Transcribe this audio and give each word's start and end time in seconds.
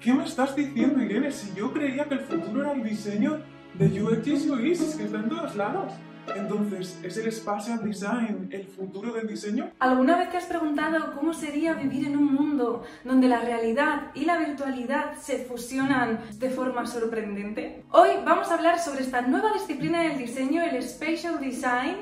¿Qué 0.00 0.12
me 0.12 0.24
estás 0.24 0.54
diciendo, 0.54 1.02
Irene? 1.02 1.32
Si 1.32 1.54
yo 1.54 1.72
creía 1.72 2.04
que 2.04 2.14
el 2.14 2.20
futuro 2.20 2.62
era 2.62 2.72
el 2.72 2.84
diseño 2.84 3.40
de 3.78 4.02
UX 4.02 4.26
y 4.26 4.50
UX, 4.50 4.94
que 4.94 5.04
está 5.04 5.18
en 5.18 5.28
todos 5.28 5.54
lados. 5.54 5.92
Entonces, 6.34 6.98
¿es 7.04 7.16
el 7.18 7.30
Spatial 7.30 7.84
Design 7.84 8.48
el 8.50 8.64
futuro 8.64 9.12
del 9.12 9.28
diseño? 9.28 9.70
¿Alguna 9.78 10.16
vez 10.16 10.30
te 10.30 10.38
has 10.38 10.46
preguntado 10.46 11.14
cómo 11.14 11.32
sería 11.32 11.74
vivir 11.74 12.06
en 12.06 12.16
un 12.16 12.34
mundo 12.34 12.82
donde 13.04 13.28
la 13.28 13.40
realidad 13.40 14.10
y 14.14 14.24
la 14.24 14.38
virtualidad 14.38 15.16
se 15.20 15.44
fusionan 15.44 16.18
de 16.38 16.50
forma 16.50 16.84
sorprendente? 16.86 17.84
Hoy 17.92 18.08
vamos 18.24 18.50
a 18.50 18.54
hablar 18.54 18.80
sobre 18.80 19.02
esta 19.02 19.22
nueva 19.22 19.52
disciplina 19.52 20.02
del 20.02 20.18
diseño, 20.18 20.64
el 20.64 20.82
Spatial 20.82 21.38
Design, 21.38 21.96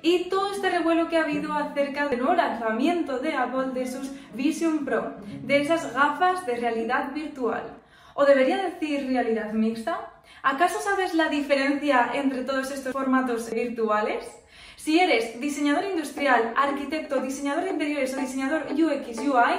y 0.00 0.30
todo 0.30 0.52
este 0.52 0.70
revuelo 0.70 1.08
que 1.08 1.18
ha 1.18 1.24
habido 1.24 1.52
acerca 1.52 2.08
del 2.08 2.20
nuevo 2.20 2.34
lanzamiento 2.34 3.18
de 3.18 3.34
Apple 3.34 3.72
de 3.74 3.86
sus 3.86 4.10
Vision 4.34 4.84
Pro, 4.84 5.16
de 5.42 5.60
esas 5.60 5.92
gafas 5.92 6.46
de 6.46 6.56
realidad 6.56 7.12
virtual. 7.12 7.62
¿O 8.14 8.24
debería 8.24 8.56
decir 8.62 9.06
realidad 9.08 9.52
mixta? 9.52 10.15
¿Acaso 10.42 10.80
sabes 10.80 11.14
la 11.14 11.28
diferencia 11.28 12.10
entre 12.14 12.42
todos 12.42 12.70
estos 12.70 12.92
formatos 12.92 13.50
virtuales? 13.50 14.24
Si 14.76 15.00
eres 15.00 15.40
diseñador 15.40 15.84
industrial, 15.84 16.54
arquitecto, 16.56 17.20
diseñador 17.20 17.64
de 17.64 17.70
interiores 17.70 18.14
o 18.14 18.20
diseñador 18.20 18.66
UX 18.70 19.18
UI, 19.18 19.54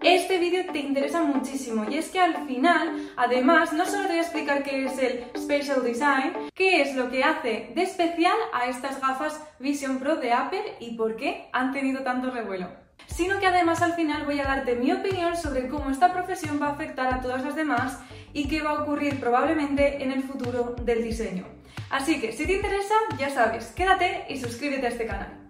este 0.00 0.38
vídeo 0.38 0.64
te 0.72 0.78
interesa 0.78 1.22
muchísimo 1.22 1.84
y 1.90 1.98
es 1.98 2.08
que 2.10 2.20
al 2.20 2.46
final, 2.46 3.10
además, 3.16 3.72
no 3.72 3.84
solo 3.84 4.02
te 4.02 4.08
voy 4.08 4.18
a 4.18 4.22
explicar 4.22 4.62
qué 4.62 4.84
es 4.84 4.98
el 4.98 5.24
Spatial 5.36 5.82
Design, 5.82 6.32
qué 6.54 6.80
es 6.82 6.94
lo 6.94 7.10
que 7.10 7.24
hace 7.24 7.72
de 7.74 7.82
especial 7.82 8.36
a 8.52 8.66
estas 8.66 9.00
gafas 9.00 9.42
Vision 9.58 9.98
Pro 9.98 10.16
de 10.16 10.32
Apple 10.32 10.76
y 10.78 10.96
por 10.96 11.16
qué 11.16 11.48
han 11.52 11.72
tenido 11.72 12.02
tanto 12.02 12.30
revuelo 12.30 12.68
sino 13.06 13.40
que 13.40 13.46
además 13.46 13.82
al 13.82 13.94
final 13.94 14.24
voy 14.24 14.38
a 14.40 14.44
darte 14.44 14.76
mi 14.76 14.92
opinión 14.92 15.36
sobre 15.36 15.68
cómo 15.68 15.90
esta 15.90 16.12
profesión 16.12 16.60
va 16.62 16.68
a 16.68 16.72
afectar 16.72 17.12
a 17.12 17.20
todas 17.20 17.42
las 17.44 17.56
demás 17.56 17.98
y 18.32 18.48
qué 18.48 18.62
va 18.62 18.70
a 18.70 18.82
ocurrir 18.82 19.18
probablemente 19.20 20.02
en 20.02 20.12
el 20.12 20.22
futuro 20.22 20.76
del 20.82 21.02
diseño. 21.02 21.44
Así 21.90 22.20
que 22.20 22.32
si 22.32 22.46
te 22.46 22.54
interesa, 22.54 22.94
ya 23.18 23.30
sabes, 23.30 23.66
quédate 23.76 24.26
y 24.28 24.38
suscríbete 24.38 24.86
a 24.86 24.90
este 24.90 25.06
canal. 25.06 25.40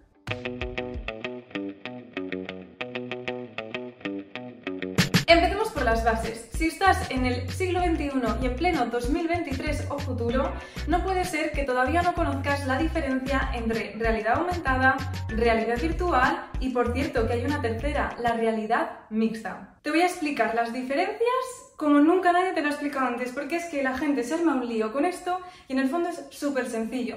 Empecemos 5.26 5.68
por 5.68 5.84
las 5.84 6.02
bases. 6.04 6.48
Si 6.52 6.66
estás 6.66 7.08
en 7.10 7.24
el 7.24 7.48
siglo 7.50 7.80
XXI 7.80 8.10
y 8.42 8.46
en 8.46 8.56
pleno 8.56 8.86
2023 8.86 9.86
o 9.90 9.98
futuro, 9.98 10.52
no 10.88 11.04
puede 11.04 11.24
ser 11.24 11.52
que 11.52 11.62
todavía 11.62 12.02
no 12.02 12.14
conozcas 12.14 12.66
la 12.66 12.76
diferencia 12.76 13.50
entre 13.54 13.94
realidad 13.96 14.38
aumentada, 14.38 14.96
realidad 15.28 15.80
virtual 15.80 16.48
y, 16.58 16.70
por 16.70 16.92
cierto, 16.92 17.28
que 17.28 17.34
hay 17.34 17.44
una 17.44 17.62
tercera, 17.62 18.16
la 18.18 18.32
realidad 18.32 19.02
mixta. 19.10 19.76
Te 19.82 19.90
voy 19.90 20.00
a 20.00 20.06
explicar 20.06 20.52
las 20.56 20.72
diferencias 20.72 21.69
como 21.80 21.98
nunca 21.98 22.30
nadie 22.30 22.52
te 22.52 22.60
lo 22.60 22.66
ha 22.66 22.72
explicado 22.72 23.06
antes, 23.06 23.32
porque 23.32 23.56
es 23.56 23.64
que 23.70 23.82
la 23.82 23.96
gente 23.96 24.22
se 24.22 24.34
arma 24.34 24.54
un 24.54 24.68
lío 24.68 24.92
con 24.92 25.06
esto 25.06 25.38
y 25.66 25.72
en 25.72 25.78
el 25.78 25.88
fondo 25.88 26.10
es 26.10 26.26
súper 26.28 26.68
sencillo. 26.68 27.16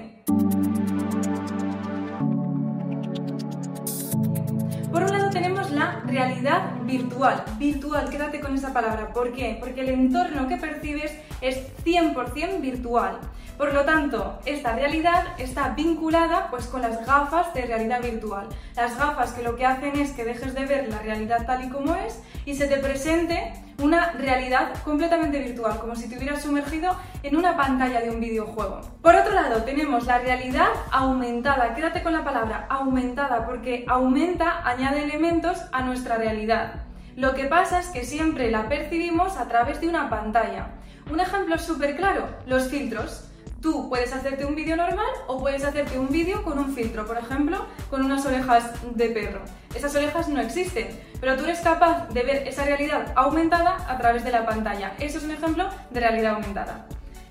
Tenemos 5.34 5.72
la 5.72 6.00
realidad 6.06 6.62
virtual. 6.84 7.44
Virtual, 7.58 8.08
quédate 8.08 8.38
con 8.38 8.54
esa 8.54 8.72
palabra. 8.72 9.12
¿Por 9.12 9.32
qué? 9.32 9.56
Porque 9.58 9.80
el 9.80 9.88
entorno 9.88 10.46
que 10.46 10.56
percibes 10.56 11.12
es 11.40 11.58
100% 11.84 12.60
virtual. 12.60 13.18
Por 13.58 13.72
lo 13.72 13.84
tanto, 13.84 14.38
esta 14.46 14.74
realidad 14.74 15.24
está 15.38 15.70
vinculada 15.70 16.48
pues, 16.50 16.66
con 16.66 16.82
las 16.82 17.04
gafas 17.04 17.52
de 17.52 17.66
realidad 17.66 18.00
virtual. 18.00 18.48
Las 18.76 18.96
gafas 18.96 19.32
que 19.32 19.42
lo 19.42 19.56
que 19.56 19.66
hacen 19.66 19.96
es 19.96 20.12
que 20.12 20.24
dejes 20.24 20.54
de 20.54 20.66
ver 20.66 20.88
la 20.88 21.00
realidad 21.00 21.44
tal 21.46 21.64
y 21.64 21.68
como 21.68 21.94
es 21.96 22.20
y 22.44 22.54
se 22.54 22.66
te 22.66 22.78
presente 22.78 23.52
una 23.82 24.12
realidad 24.12 24.72
completamente 24.84 25.38
virtual, 25.38 25.78
como 25.80 25.96
si 25.96 26.08
te 26.08 26.16
hubieras 26.16 26.42
sumergido 26.42 26.96
en 27.22 27.36
una 27.36 27.56
pantalla 27.56 28.00
de 28.00 28.10
un 28.10 28.20
videojuego. 28.20 28.80
Por 29.02 29.14
otro 29.14 29.34
lado, 29.34 29.62
tenemos 29.62 30.06
la 30.06 30.18
realidad 30.18 30.68
aumentada. 30.92 31.74
Quédate 31.74 32.02
con 32.02 32.12
la 32.12 32.24
palabra 32.24 32.66
aumentada, 32.68 33.46
porque 33.46 33.84
aumenta, 33.88 34.66
añade 34.66 35.02
elementos 35.04 35.23
a 35.72 35.80
nuestra 35.80 36.18
realidad. 36.18 36.82
Lo 37.16 37.34
que 37.34 37.46
pasa 37.46 37.80
es 37.80 37.86
que 37.86 38.04
siempre 38.04 38.50
la 38.50 38.68
percibimos 38.68 39.38
a 39.38 39.48
través 39.48 39.80
de 39.80 39.88
una 39.88 40.10
pantalla. 40.10 40.66
Un 41.10 41.18
ejemplo 41.18 41.56
súper 41.56 41.96
claro, 41.96 42.28
los 42.46 42.68
filtros. 42.68 43.24
Tú 43.62 43.88
puedes 43.88 44.12
hacerte 44.12 44.44
un 44.44 44.54
vídeo 44.54 44.76
normal 44.76 45.06
o 45.26 45.40
puedes 45.40 45.64
hacerte 45.64 45.98
un 45.98 46.08
vídeo 46.08 46.42
con 46.42 46.58
un 46.58 46.74
filtro, 46.74 47.06
por 47.06 47.16
ejemplo, 47.16 47.64
con 47.88 48.04
unas 48.04 48.26
orejas 48.26 48.70
de 48.94 49.08
perro. 49.08 49.40
Esas 49.74 49.96
orejas 49.96 50.28
no 50.28 50.42
existen, 50.42 50.88
pero 51.20 51.36
tú 51.36 51.44
eres 51.44 51.60
capaz 51.60 52.06
de 52.10 52.22
ver 52.22 52.46
esa 52.46 52.66
realidad 52.66 53.10
aumentada 53.16 53.78
a 53.88 53.96
través 53.96 54.24
de 54.24 54.30
la 54.30 54.44
pantalla. 54.44 54.92
Eso 54.98 55.16
es 55.16 55.24
un 55.24 55.30
ejemplo 55.30 55.70
de 55.90 56.00
realidad 56.00 56.34
aumentada. 56.34 56.86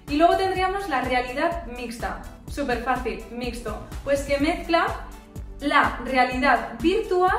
Y 0.09 0.17
luego 0.17 0.35
tendríamos 0.35 0.89
la 0.89 1.01
realidad 1.01 1.67
mixta. 1.67 2.23
Súper 2.49 2.81
fácil, 2.81 3.23
mixto. 3.31 3.77
Pues 4.03 4.23
que 4.23 4.39
mezcla 4.39 4.87
la 5.59 5.99
realidad 6.05 6.73
virtual 6.81 7.37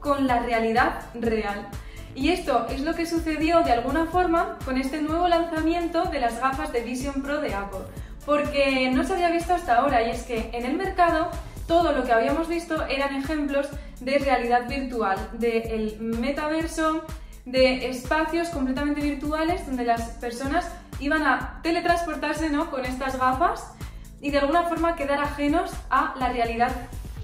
con 0.00 0.26
la 0.26 0.40
realidad 0.40 1.06
real. 1.14 1.68
Y 2.14 2.30
esto 2.30 2.66
es 2.68 2.80
lo 2.80 2.94
que 2.94 3.06
sucedió 3.06 3.62
de 3.62 3.72
alguna 3.72 4.06
forma 4.06 4.58
con 4.64 4.76
este 4.76 5.00
nuevo 5.02 5.28
lanzamiento 5.28 6.04
de 6.04 6.20
las 6.20 6.40
gafas 6.40 6.72
de 6.72 6.80
Vision 6.80 7.22
Pro 7.22 7.40
de 7.40 7.54
Apple 7.54 7.84
porque 8.28 8.90
no 8.92 9.04
se 9.04 9.14
había 9.14 9.30
visto 9.30 9.54
hasta 9.54 9.76
ahora 9.76 10.06
y 10.06 10.10
es 10.10 10.24
que 10.24 10.50
en 10.52 10.66
el 10.66 10.76
mercado 10.76 11.30
todo 11.66 11.92
lo 11.92 12.04
que 12.04 12.12
habíamos 12.12 12.46
visto 12.46 12.86
eran 12.86 13.14
ejemplos 13.14 13.70
de 14.00 14.18
realidad 14.18 14.68
virtual, 14.68 15.16
del 15.32 15.98
metaverso, 15.98 17.06
de 17.46 17.88
espacios 17.88 18.50
completamente 18.50 19.00
virtuales 19.00 19.64
donde 19.64 19.84
las 19.84 20.10
personas 20.20 20.70
iban 21.00 21.22
a 21.22 21.60
teletransportarse 21.62 22.50
¿no? 22.50 22.70
con 22.70 22.84
estas 22.84 23.18
gafas 23.18 23.72
y 24.20 24.30
de 24.30 24.40
alguna 24.40 24.64
forma 24.64 24.94
quedar 24.94 25.20
ajenos 25.20 25.70
a 25.88 26.14
la 26.20 26.30
realidad 26.30 26.72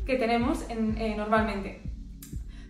que 0.06 0.16
tenemos 0.16 0.64
eh, 0.70 1.14
normalmente. 1.18 1.82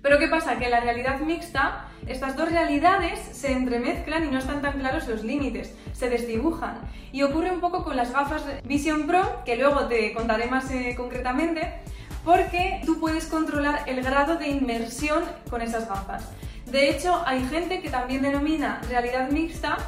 Pero 0.04 0.18
¿qué 0.18 0.28
pasa? 0.28 0.58
Que 0.58 0.66
en 0.66 0.70
la 0.70 0.80
realidad 0.80 1.18
mixta 1.20 1.86
estas 2.06 2.36
dos 2.36 2.50
realidades 2.50 3.18
se 3.18 3.52
entremezclan 3.52 4.26
y 4.26 4.30
no 4.30 4.38
están 4.38 4.60
tan 4.60 4.78
claros 4.78 5.08
los 5.08 5.24
límites, 5.24 5.74
se 5.94 6.10
desdibujan. 6.10 6.78
Y 7.10 7.22
ocurre 7.22 7.50
un 7.50 7.60
poco 7.60 7.82
con 7.82 7.96
las 7.96 8.12
gafas 8.12 8.42
Vision 8.64 9.06
Pro, 9.06 9.42
que 9.46 9.56
luego 9.56 9.86
te 9.86 10.12
contaré 10.12 10.46
más 10.46 10.70
eh, 10.70 10.92
concretamente, 10.94 11.72
porque 12.22 12.82
tú 12.84 13.00
puedes 13.00 13.24
controlar 13.24 13.84
el 13.86 14.02
grado 14.02 14.36
de 14.36 14.48
inmersión 14.48 15.24
con 15.48 15.62
esas 15.62 15.88
gafas. 15.88 16.28
De 16.66 16.90
hecho, 16.90 17.22
hay 17.24 17.42
gente 17.46 17.80
que 17.80 17.88
también 17.88 18.20
denomina 18.20 18.82
realidad 18.90 19.30
mixta 19.30 19.78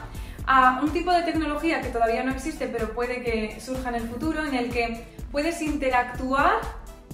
a 0.46 0.80
un 0.82 0.94
tipo 0.94 1.12
de 1.12 1.24
tecnología 1.24 1.82
que 1.82 1.88
todavía 1.88 2.22
no 2.22 2.32
existe, 2.32 2.68
pero 2.68 2.94
puede 2.94 3.22
que 3.22 3.60
surja 3.60 3.90
en 3.90 3.96
el 3.96 4.08
futuro, 4.08 4.42
en 4.42 4.54
el 4.54 4.70
que 4.70 5.04
puedes 5.30 5.60
interactuar 5.60 6.54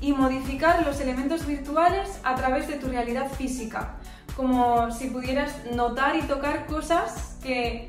y 0.03 0.13
modificar 0.13 0.85
los 0.85 1.01
elementos 1.01 1.47
virtuales 1.47 2.21
a 2.25 2.35
través 2.35 2.67
de 2.67 2.75
tu 2.75 2.89
realidad 2.89 3.31
física, 3.31 3.95
como 4.37 4.91
si 4.91 5.09
pudieras 5.09 5.65
notar 5.75 6.17
y 6.17 6.23
tocar 6.23 6.67
cosas 6.67 7.39
que 7.43 7.87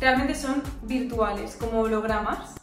realmente 0.00 0.34
son 0.34 0.62
virtuales, 0.82 1.56
como 1.56 1.80
hologramas. 1.80 2.54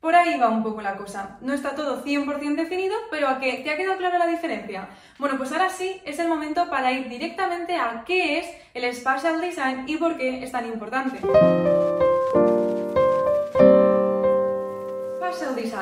Por 0.00 0.14
ahí 0.14 0.38
va 0.38 0.48
un 0.48 0.62
poco 0.62 0.82
la 0.82 0.96
cosa. 0.96 1.38
No 1.40 1.54
está 1.54 1.74
todo 1.74 2.02
100% 2.04 2.56
definido, 2.56 2.94
pero 3.10 3.28
¿a 3.28 3.38
qué? 3.38 3.60
¿Te 3.64 3.70
ha 3.70 3.76
quedado 3.76 3.98
clara 3.98 4.18
la 4.18 4.26
diferencia? 4.26 4.88
Bueno, 5.18 5.36
pues 5.38 5.52
ahora 5.52 5.70
sí 5.70 6.00
es 6.04 6.18
el 6.18 6.28
momento 6.28 6.68
para 6.68 6.92
ir 6.92 7.08
directamente 7.08 7.76
a 7.76 8.04
qué 8.06 8.38
es 8.38 8.46
el 8.74 8.94
Spatial 8.94 9.40
Design 9.40 9.84
y 9.86 9.96
por 9.96 10.16
qué 10.16 10.42
es 10.42 10.52
tan 10.52 10.66
importante. 10.66 11.20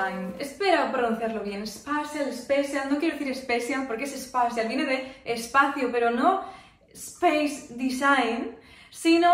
Design. 0.04 0.34
Espero 0.38 0.90
pronunciarlo 0.90 1.42
bien. 1.42 1.66
Spatial, 1.66 2.32
Spatial. 2.32 2.90
No 2.90 2.98
quiero 2.98 3.16
decir 3.16 3.34
Spatial 3.34 3.86
porque 3.86 4.04
es 4.04 4.22
Spatial. 4.22 4.68
Viene 4.68 4.84
de 4.84 5.12
espacio, 5.24 5.90
pero 5.92 6.10
no 6.10 6.44
Space 6.92 7.68
Design, 7.70 8.56
sino 8.90 9.30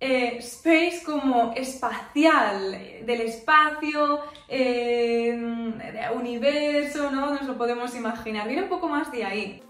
eh, 0.00 0.38
space 0.38 1.02
como 1.04 1.52
espacial, 1.54 3.04
del 3.04 3.20
espacio, 3.20 4.20
eh, 4.48 5.38
universo, 6.14 7.10
¿no? 7.10 7.34
Nos 7.34 7.44
lo 7.44 7.56
podemos 7.58 7.94
imaginar. 7.94 8.46
Viene 8.46 8.62
un 8.62 8.68
poco 8.68 8.88
más 8.88 9.12
de 9.12 9.24
ahí. 9.24 9.62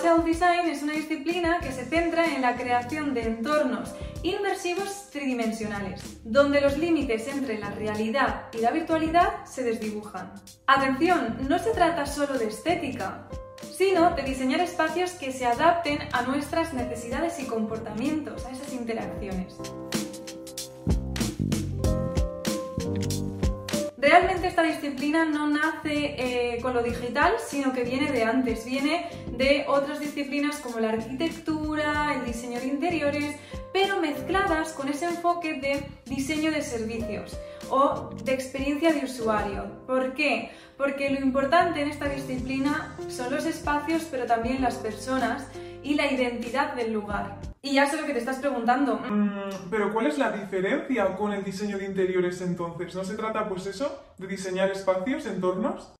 Spatial 0.00 0.24
Design 0.24 0.68
es 0.70 0.82
una 0.82 0.94
disciplina 0.94 1.60
que 1.60 1.72
se 1.72 1.84
centra 1.84 2.24
en 2.34 2.40
la 2.40 2.56
creación 2.56 3.12
de 3.12 3.20
entornos 3.20 3.90
inmersivos 4.22 5.10
tridimensionales, 5.10 6.00
donde 6.24 6.62
los 6.62 6.78
límites 6.78 7.28
entre 7.28 7.58
la 7.58 7.70
realidad 7.72 8.46
y 8.54 8.62
la 8.62 8.70
virtualidad 8.70 9.44
se 9.44 9.62
desdibujan. 9.62 10.32
Atención, 10.66 11.36
no 11.46 11.58
se 11.58 11.72
trata 11.72 12.06
solo 12.06 12.38
de 12.38 12.46
estética, 12.46 13.28
sino 13.76 14.12
de 14.16 14.22
diseñar 14.22 14.60
espacios 14.60 15.10
que 15.10 15.32
se 15.32 15.44
adapten 15.44 15.98
a 16.12 16.22
nuestras 16.22 16.72
necesidades 16.72 17.38
y 17.38 17.44
comportamientos, 17.44 18.46
a 18.46 18.52
esas 18.52 18.72
interacciones. 18.72 19.54
Realmente 24.10 24.48
esta 24.48 24.64
disciplina 24.64 25.24
no 25.24 25.46
nace 25.46 26.16
eh, 26.18 26.58
con 26.60 26.74
lo 26.74 26.82
digital, 26.82 27.34
sino 27.46 27.72
que 27.72 27.84
viene 27.84 28.10
de 28.10 28.24
antes, 28.24 28.64
viene 28.64 29.06
de 29.28 29.64
otras 29.68 30.00
disciplinas 30.00 30.56
como 30.56 30.80
la 30.80 30.88
arquitectura, 30.88 32.16
el 32.16 32.24
diseño 32.24 32.58
de 32.58 32.66
interiores, 32.66 33.36
pero 33.72 34.00
mezcladas 34.00 34.72
con 34.72 34.88
ese 34.88 35.04
enfoque 35.04 35.60
de 35.60 35.84
diseño 36.06 36.50
de 36.50 36.60
servicios 36.62 37.38
o 37.70 38.10
de 38.24 38.32
experiencia 38.32 38.92
de 38.92 39.04
usuario. 39.04 39.64
¿Por 39.86 40.14
qué? 40.14 40.50
Porque 40.76 41.10
lo 41.10 41.20
importante 41.20 41.80
en 41.80 41.88
esta 41.88 42.08
disciplina 42.08 42.96
son 43.08 43.32
los 43.34 43.46
espacios, 43.46 44.06
pero 44.10 44.26
también 44.26 44.60
las 44.62 44.76
personas 44.76 45.46
y 45.82 45.94
la 45.94 46.10
identidad 46.10 46.74
del 46.74 46.92
lugar. 46.92 47.38
Y 47.62 47.74
ya 47.74 47.86
sé 47.86 48.00
lo 48.00 48.06
que 48.06 48.14
te 48.14 48.18
estás 48.18 48.38
preguntando. 48.38 48.96
Mm, 48.96 49.68
pero 49.70 49.92
¿cuál 49.92 50.06
es 50.06 50.16
la 50.18 50.30
diferencia 50.30 51.14
con 51.16 51.32
el 51.32 51.44
diseño 51.44 51.78
de 51.78 51.84
interiores 51.84 52.40
entonces? 52.40 52.94
¿No 52.94 53.04
se 53.04 53.14
trata 53.14 53.48
pues 53.48 53.66
eso, 53.66 54.02
de 54.16 54.26
diseñar 54.26 54.70
espacios, 54.70 55.26
entornos? 55.26 55.92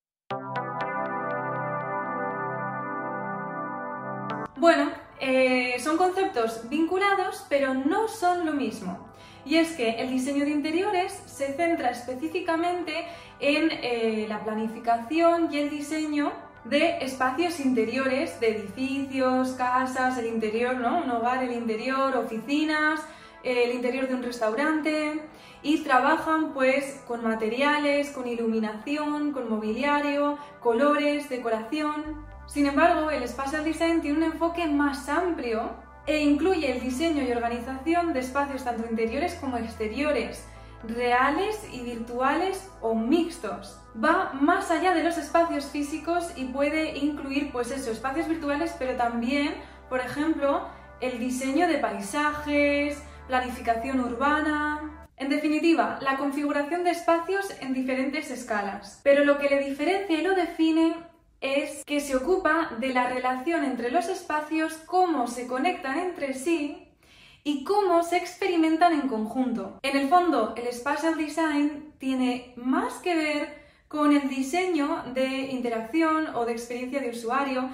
Bueno, 4.56 4.90
eh, 5.20 5.76
son 5.80 5.98
conceptos 5.98 6.68
vinculados, 6.68 7.44
pero 7.48 7.74
no 7.74 8.08
son 8.08 8.46
lo 8.46 8.52
mismo. 8.52 9.09
Y 9.50 9.56
es 9.56 9.72
que 9.72 10.00
el 10.00 10.10
diseño 10.10 10.44
de 10.44 10.52
interiores 10.52 11.12
se 11.26 11.52
centra 11.54 11.90
específicamente 11.90 12.94
en 13.40 13.68
eh, 13.72 14.26
la 14.28 14.44
planificación 14.44 15.52
y 15.52 15.58
el 15.58 15.70
diseño 15.70 16.30
de 16.62 16.98
espacios 16.98 17.58
interiores, 17.58 18.38
de 18.38 18.58
edificios, 18.58 19.50
casas, 19.54 20.16
el 20.18 20.28
interior, 20.28 20.76
¿no? 20.76 21.02
Un 21.02 21.10
hogar, 21.10 21.42
el 21.42 21.50
interior, 21.50 22.16
oficinas, 22.16 23.00
el 23.42 23.74
interior 23.74 24.06
de 24.06 24.14
un 24.14 24.22
restaurante 24.22 25.20
y 25.64 25.78
trabajan 25.78 26.52
pues 26.52 27.02
con 27.08 27.24
materiales, 27.24 28.10
con 28.10 28.28
iluminación, 28.28 29.32
con 29.32 29.50
mobiliario, 29.50 30.38
colores, 30.60 31.28
decoración. 31.28 32.24
Sin 32.46 32.66
embargo, 32.66 33.10
el 33.10 33.26
Spatial 33.26 33.64
Design 33.64 34.00
tiene 34.00 34.18
un 34.18 34.24
enfoque 34.32 34.68
más 34.68 35.08
amplio 35.08 35.89
e 36.06 36.20
incluye 36.20 36.72
el 36.72 36.80
diseño 36.80 37.22
y 37.22 37.32
organización 37.32 38.12
de 38.12 38.20
espacios 38.20 38.64
tanto 38.64 38.88
interiores 38.88 39.34
como 39.34 39.56
exteriores, 39.56 40.46
reales 40.82 41.66
y 41.72 41.82
virtuales 41.82 42.68
o 42.80 42.94
mixtos. 42.94 43.78
Va 44.02 44.32
más 44.34 44.70
allá 44.70 44.94
de 44.94 45.04
los 45.04 45.18
espacios 45.18 45.66
físicos 45.66 46.32
y 46.36 46.46
puede 46.46 46.96
incluir 46.98 47.52
pues 47.52 47.70
eso, 47.70 47.90
espacios 47.90 48.28
virtuales, 48.28 48.74
pero 48.78 48.96
también, 48.96 49.54
por 49.88 50.00
ejemplo, 50.00 50.68
el 51.00 51.18
diseño 51.18 51.68
de 51.68 51.78
paisajes, 51.78 53.02
planificación 53.26 54.00
urbana, 54.00 55.08
en 55.20 55.28
definitiva, 55.28 55.98
la 56.00 56.16
configuración 56.16 56.82
de 56.82 56.92
espacios 56.92 57.46
en 57.60 57.74
diferentes 57.74 58.30
escalas. 58.30 59.00
Pero 59.04 59.24
lo 59.24 59.38
que 59.38 59.50
le 59.50 59.62
diferencia 59.62 60.18
y 60.18 60.22
lo 60.22 60.34
define 60.34 60.96
es 61.40 61.84
que 61.84 62.00
se 62.00 62.16
ocupa 62.16 62.76
de 62.78 62.92
la 62.92 63.08
relación 63.08 63.64
entre 63.64 63.90
los 63.90 64.08
espacios, 64.08 64.74
cómo 64.86 65.26
se 65.26 65.46
conectan 65.46 65.98
entre 65.98 66.34
sí 66.34 66.88
y 67.44 67.64
cómo 67.64 68.02
se 68.02 68.18
experimentan 68.18 68.92
en 68.92 69.08
conjunto. 69.08 69.78
En 69.82 69.96
el 69.96 70.08
fondo, 70.08 70.54
el 70.56 70.72
spatial 70.72 71.16
design 71.16 71.94
tiene 71.98 72.52
más 72.56 72.94
que 72.94 73.14
ver 73.14 73.60
con 73.88 74.14
el 74.14 74.28
diseño 74.28 75.04
de 75.14 75.26
interacción 75.26 76.34
o 76.34 76.44
de 76.44 76.52
experiencia 76.52 77.00
de 77.00 77.10
usuario. 77.10 77.70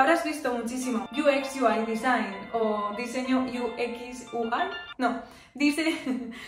Habrás 0.00 0.24
visto 0.24 0.52
muchísimo. 0.52 1.08
UX 1.12 1.60
UI 1.60 1.84
design 1.86 2.34
o 2.52 2.92
diseño 2.96 3.44
UX 3.44 4.32
UI. 4.32 4.64
No, 4.98 5.22
dice 5.54 5.94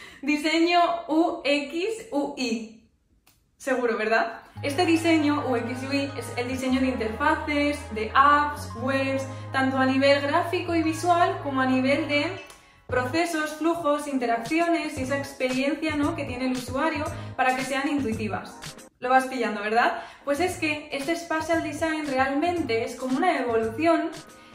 diseño 0.22 0.80
UX 1.08 2.06
UI. 2.10 2.82
Seguro, 3.56 3.96
¿verdad? 3.96 4.40
Este 4.62 4.84
diseño 4.84 5.44
UX 5.48 5.88
UI 5.88 6.10
es 6.18 6.32
el 6.36 6.48
diseño 6.48 6.80
de 6.80 6.88
interfaces, 6.88 7.78
de 7.94 8.10
apps, 8.14 8.68
webs, 8.80 9.24
tanto 9.52 9.78
a 9.78 9.86
nivel 9.86 10.20
gráfico 10.20 10.74
y 10.74 10.82
visual 10.82 11.38
como 11.44 11.60
a 11.60 11.66
nivel 11.66 12.08
de 12.08 12.26
procesos, 12.88 13.54
flujos, 13.54 14.08
interacciones 14.08 14.98
y 14.98 15.02
esa 15.02 15.16
experiencia 15.16 15.96
¿no? 15.96 16.16
que 16.16 16.24
tiene 16.24 16.46
el 16.46 16.52
usuario 16.52 17.04
para 17.36 17.54
que 17.54 17.62
sean 17.64 17.88
intuitivas. 17.88 18.58
Lo 19.02 19.08
vas 19.08 19.26
pillando, 19.26 19.60
¿verdad? 19.60 20.00
Pues 20.24 20.38
es 20.38 20.58
que 20.58 20.88
este 20.92 21.16
Spatial 21.16 21.64
Design 21.64 22.06
realmente 22.06 22.84
es 22.84 22.94
como 22.94 23.16
una 23.16 23.36
evolución 23.36 24.10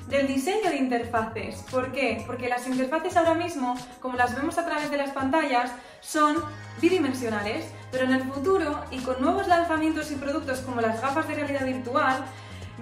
del 0.07 0.25
diseño 0.25 0.69
de 0.69 0.77
interfaces. 0.77 1.65
¿Por 1.69 1.91
qué? 1.91 2.23
Porque 2.25 2.47
las 2.47 2.65
interfaces 2.65 3.17
ahora 3.17 3.33
mismo, 3.33 3.75
como 3.99 4.15
las 4.15 4.37
vemos 4.37 4.57
a 4.57 4.65
través 4.65 4.89
de 4.89 4.95
las 4.95 5.11
pantallas, 5.11 5.71
son 5.99 6.37
bidimensionales, 6.79 7.65
pero 7.91 8.05
en 8.05 8.13
el 8.13 8.23
futuro 8.23 8.85
y 8.89 8.99
con 8.99 9.21
nuevos 9.21 9.49
lanzamientos 9.49 10.11
y 10.11 10.15
productos 10.15 10.59
como 10.59 10.79
las 10.79 11.01
gafas 11.01 11.27
de 11.27 11.35
realidad 11.35 11.65
virtual, 11.65 12.23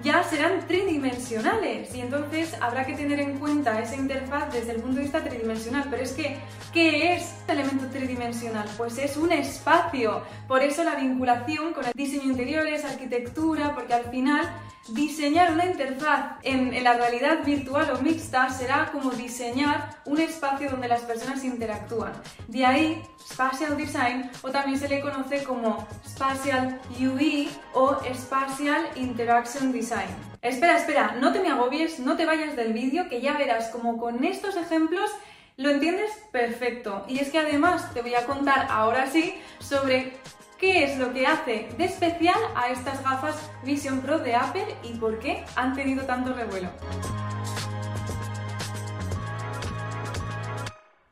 ya 0.02 0.22
serán 0.22 0.66
tridimensionales 0.66 1.94
y 1.94 2.00
entonces 2.00 2.54
habrá 2.60 2.84
que 2.84 2.94
tener 2.94 3.20
en 3.20 3.38
cuenta 3.38 3.80
esa 3.80 3.96
interfaz 3.96 4.52
desde 4.52 4.72
el 4.72 4.80
punto 4.80 4.96
de 4.96 5.02
vista 5.02 5.24
tridimensional. 5.24 5.86
Pero 5.90 6.02
es 6.02 6.12
que, 6.12 6.38
¿qué 6.72 7.14
es 7.14 7.34
el 7.48 7.58
elemento 7.58 7.86
tridimensional? 7.86 8.68
Pues 8.76 8.98
es 8.98 9.16
un 9.16 9.32
espacio. 9.32 10.22
Por 10.46 10.62
eso 10.62 10.84
la 10.84 10.96
vinculación 10.96 11.72
con 11.72 11.84
el 11.86 11.92
diseño 11.94 12.24
de 12.24 12.28
interiores, 12.28 12.84
arquitectura, 12.84 13.74
porque 13.74 13.94
al 13.94 14.04
final 14.10 14.48
diseñar 14.88 15.52
una 15.52 15.66
interfaz 15.66 16.38
en, 16.42 16.82
la 16.82 16.94
realidad 16.94 17.44
virtual 17.44 17.90
o 17.90 18.00
mixta 18.02 18.48
será 18.50 18.90
como 18.92 19.10
diseñar 19.10 19.96
un 20.04 20.20
espacio 20.20 20.70
donde 20.70 20.88
las 20.88 21.02
personas 21.02 21.44
interactúan. 21.44 22.12
De 22.48 22.64
ahí, 22.64 23.02
Spatial 23.28 23.76
Design, 23.76 24.30
o 24.42 24.50
también 24.50 24.78
se 24.78 24.88
le 24.88 25.00
conoce 25.00 25.42
como 25.42 25.86
Spatial 26.06 26.80
UI 27.00 27.50
o 27.74 27.96
Spatial 28.14 28.86
Interaction 28.96 29.72
Design. 29.72 30.08
Espera, 30.42 30.76
espera, 30.76 31.16
no 31.20 31.32
te 31.32 31.40
me 31.40 31.50
agobies, 31.50 31.98
no 31.98 32.16
te 32.16 32.24
vayas 32.24 32.54
del 32.54 32.72
vídeo, 32.72 33.08
que 33.08 33.20
ya 33.20 33.36
verás 33.36 33.68
como 33.70 33.98
con 33.98 34.24
estos 34.24 34.56
ejemplos 34.56 35.10
lo 35.56 35.70
entiendes 35.70 36.10
perfecto. 36.30 37.04
Y 37.08 37.18
es 37.18 37.30
que 37.30 37.38
además 37.38 37.92
te 37.94 38.02
voy 38.02 38.14
a 38.14 38.26
contar 38.26 38.68
ahora 38.70 39.10
sí 39.10 39.34
sobre 39.58 40.12
qué 40.58 40.84
es 40.84 40.98
lo 40.98 41.12
que 41.12 41.26
hace 41.26 41.68
de 41.76 41.84
especial 41.84 42.38
a 42.54 42.68
estas 42.68 43.02
gafas 43.02 43.50
Vision 43.64 44.00
Pro 44.00 44.18
de 44.18 44.34
Apple 44.34 44.66
y 44.82 44.94
por 44.94 45.18
qué 45.18 45.44
han 45.54 45.74
tenido 45.74 46.04
tanto 46.04 46.32
revuelo. 46.32 46.70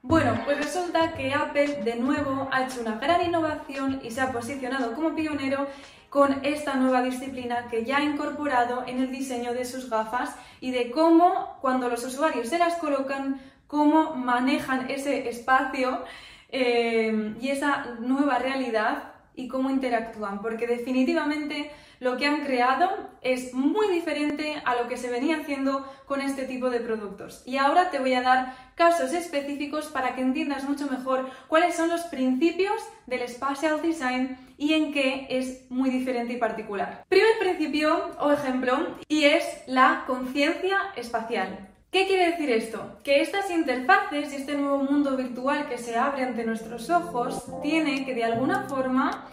Bueno, 0.02 0.38
pues 0.44 0.58
resulta 0.58 1.14
que 1.14 1.32
Apple 1.32 1.82
de 1.82 1.96
nuevo 1.96 2.48
ha 2.52 2.64
hecho 2.64 2.80
una 2.80 2.96
gran 2.98 3.22
innovación 3.22 4.00
y 4.02 4.10
se 4.10 4.20
ha 4.20 4.32
posicionado 4.32 4.92
como 4.94 5.14
pionero 5.14 5.66
con 6.10 6.44
esta 6.44 6.76
nueva 6.76 7.02
disciplina 7.02 7.68
que 7.68 7.84
ya 7.84 7.98
ha 7.98 8.02
incorporado 8.02 8.84
en 8.86 9.00
el 9.00 9.10
diseño 9.10 9.52
de 9.52 9.64
sus 9.64 9.90
gafas 9.90 10.36
y 10.60 10.70
de 10.70 10.90
cómo 10.90 11.58
cuando 11.60 11.88
los 11.88 12.04
usuarios 12.04 12.48
se 12.48 12.58
las 12.58 12.76
colocan, 12.76 13.40
cómo 13.66 14.14
manejan 14.14 14.90
ese 14.90 15.28
espacio 15.28 16.04
eh, 16.50 17.34
y 17.40 17.48
esa 17.48 17.96
nueva 17.98 18.38
realidad 18.38 19.13
y 19.34 19.48
cómo 19.48 19.70
interactúan, 19.70 20.40
porque 20.42 20.66
definitivamente 20.66 21.70
lo 22.00 22.16
que 22.16 22.26
han 22.26 22.44
creado 22.44 22.90
es 23.22 23.54
muy 23.54 23.88
diferente 23.88 24.60
a 24.64 24.74
lo 24.74 24.88
que 24.88 24.96
se 24.96 25.10
venía 25.10 25.38
haciendo 25.38 25.90
con 26.06 26.20
este 26.20 26.44
tipo 26.44 26.70
de 26.70 26.80
productos. 26.80 27.42
Y 27.46 27.56
ahora 27.56 27.90
te 27.90 27.98
voy 27.98 28.14
a 28.14 28.22
dar 28.22 28.54
casos 28.74 29.12
específicos 29.12 29.86
para 29.86 30.14
que 30.14 30.20
entiendas 30.20 30.68
mucho 30.68 30.86
mejor 30.86 31.30
cuáles 31.48 31.74
son 31.74 31.88
los 31.88 32.02
principios 32.02 32.80
del 33.06 33.26
spatial 33.28 33.80
design 33.80 34.36
y 34.58 34.74
en 34.74 34.92
qué 34.92 35.26
es 35.30 35.70
muy 35.70 35.90
diferente 35.90 36.34
y 36.34 36.36
particular. 36.36 37.04
Primer 37.08 37.38
principio 37.38 38.10
o 38.20 38.32
ejemplo 38.32 38.96
y 39.08 39.24
es 39.24 39.44
la 39.66 40.04
conciencia 40.06 40.78
espacial. 40.96 41.73
¿Qué 41.94 42.08
quiere 42.08 42.32
decir 42.32 42.50
esto? 42.50 42.98
Que 43.04 43.20
estas 43.22 43.52
interfaces 43.52 44.32
y 44.32 44.36
este 44.38 44.56
nuevo 44.56 44.78
mundo 44.78 45.16
virtual 45.16 45.68
que 45.68 45.78
se 45.78 45.96
abre 45.96 46.24
ante 46.24 46.42
nuestros 46.42 46.90
ojos 46.90 47.44
tiene 47.62 48.04
que 48.04 48.16
de 48.16 48.24
alguna 48.24 48.64
forma 48.64 49.28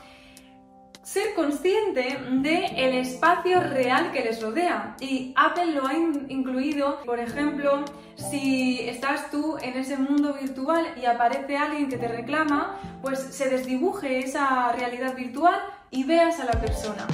ser 1.11 1.33
consciente 1.33 2.19
del 2.29 2.93
espacio 2.95 3.59
real 3.59 4.13
que 4.13 4.23
les 4.23 4.41
rodea. 4.41 4.95
Y 5.01 5.33
Apple 5.35 5.73
lo 5.73 5.85
ha 5.85 5.93
incluido, 5.93 7.01
por 7.05 7.19
ejemplo, 7.19 7.83
si 8.15 8.79
estás 8.87 9.29
tú 9.29 9.57
en 9.61 9.77
ese 9.77 9.97
mundo 9.97 10.33
virtual 10.33 10.85
y 11.01 11.05
aparece 11.05 11.57
alguien 11.57 11.89
que 11.89 11.97
te 11.97 12.07
reclama, 12.07 12.79
pues 13.01 13.19
se 13.19 13.49
desdibuje 13.49 14.19
esa 14.19 14.71
realidad 14.71 15.13
virtual 15.13 15.59
y 15.89 16.05
veas 16.05 16.39
a 16.39 16.45
la 16.45 16.53
persona. 16.61 17.05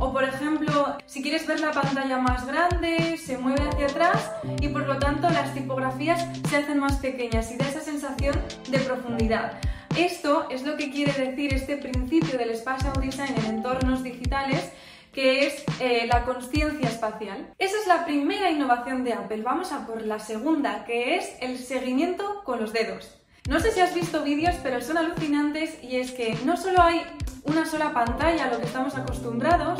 O 0.00 0.12
por 0.12 0.24
ejemplo, 0.24 0.96
si 1.06 1.22
quieres 1.22 1.46
ver 1.46 1.60
la 1.60 1.70
pantalla 1.70 2.18
más 2.18 2.44
grande, 2.48 3.16
se 3.18 3.38
mueve 3.38 3.68
hacia 3.68 3.86
atrás 3.86 4.32
y 4.60 4.66
por 4.66 4.84
lo 4.84 4.98
tanto 4.98 5.30
las 5.30 5.54
tipografías 5.54 6.26
se 6.48 6.56
hacen 6.56 6.80
más 6.80 6.96
pequeñas 6.96 7.52
y 7.52 7.56
da 7.56 7.68
esa 7.68 7.80
sensación 7.80 8.34
de 8.68 8.78
profundidad. 8.80 9.60
Esto 9.96 10.48
es 10.50 10.64
lo 10.64 10.76
que 10.76 10.90
quiere 10.90 11.12
decir 11.12 11.54
este 11.54 11.76
principio 11.76 12.36
del 12.36 12.56
spatial 12.56 12.94
design 13.00 13.32
en 13.38 13.56
entornos 13.56 14.02
digitales 14.02 14.72
que 15.12 15.46
es 15.46 15.64
eh, 15.78 16.08
la 16.08 16.24
conciencia 16.24 16.88
espacial. 16.88 17.54
Esa 17.60 17.76
es 17.80 17.86
la 17.86 18.04
primera 18.04 18.50
innovación 18.50 19.04
de 19.04 19.12
Apple. 19.12 19.42
Vamos 19.42 19.70
a 19.70 19.86
por 19.86 20.04
la 20.04 20.18
segunda, 20.18 20.84
que 20.84 21.14
es 21.14 21.36
el 21.40 21.58
seguimiento 21.58 22.42
con 22.42 22.60
los 22.60 22.72
dedos. 22.72 23.20
No 23.48 23.60
sé 23.60 23.70
si 23.70 23.78
has 23.78 23.94
visto 23.94 24.24
vídeos, 24.24 24.56
pero 24.64 24.80
son 24.80 24.98
alucinantes 24.98 25.78
y 25.80 25.96
es 25.96 26.10
que 26.10 26.36
no 26.44 26.56
solo 26.56 26.82
hay 26.82 27.02
una 27.44 27.64
sola 27.64 27.92
pantalla 27.92 28.46
a 28.46 28.50
lo 28.50 28.58
que 28.58 28.66
estamos 28.66 28.96
acostumbrados, 28.96 29.78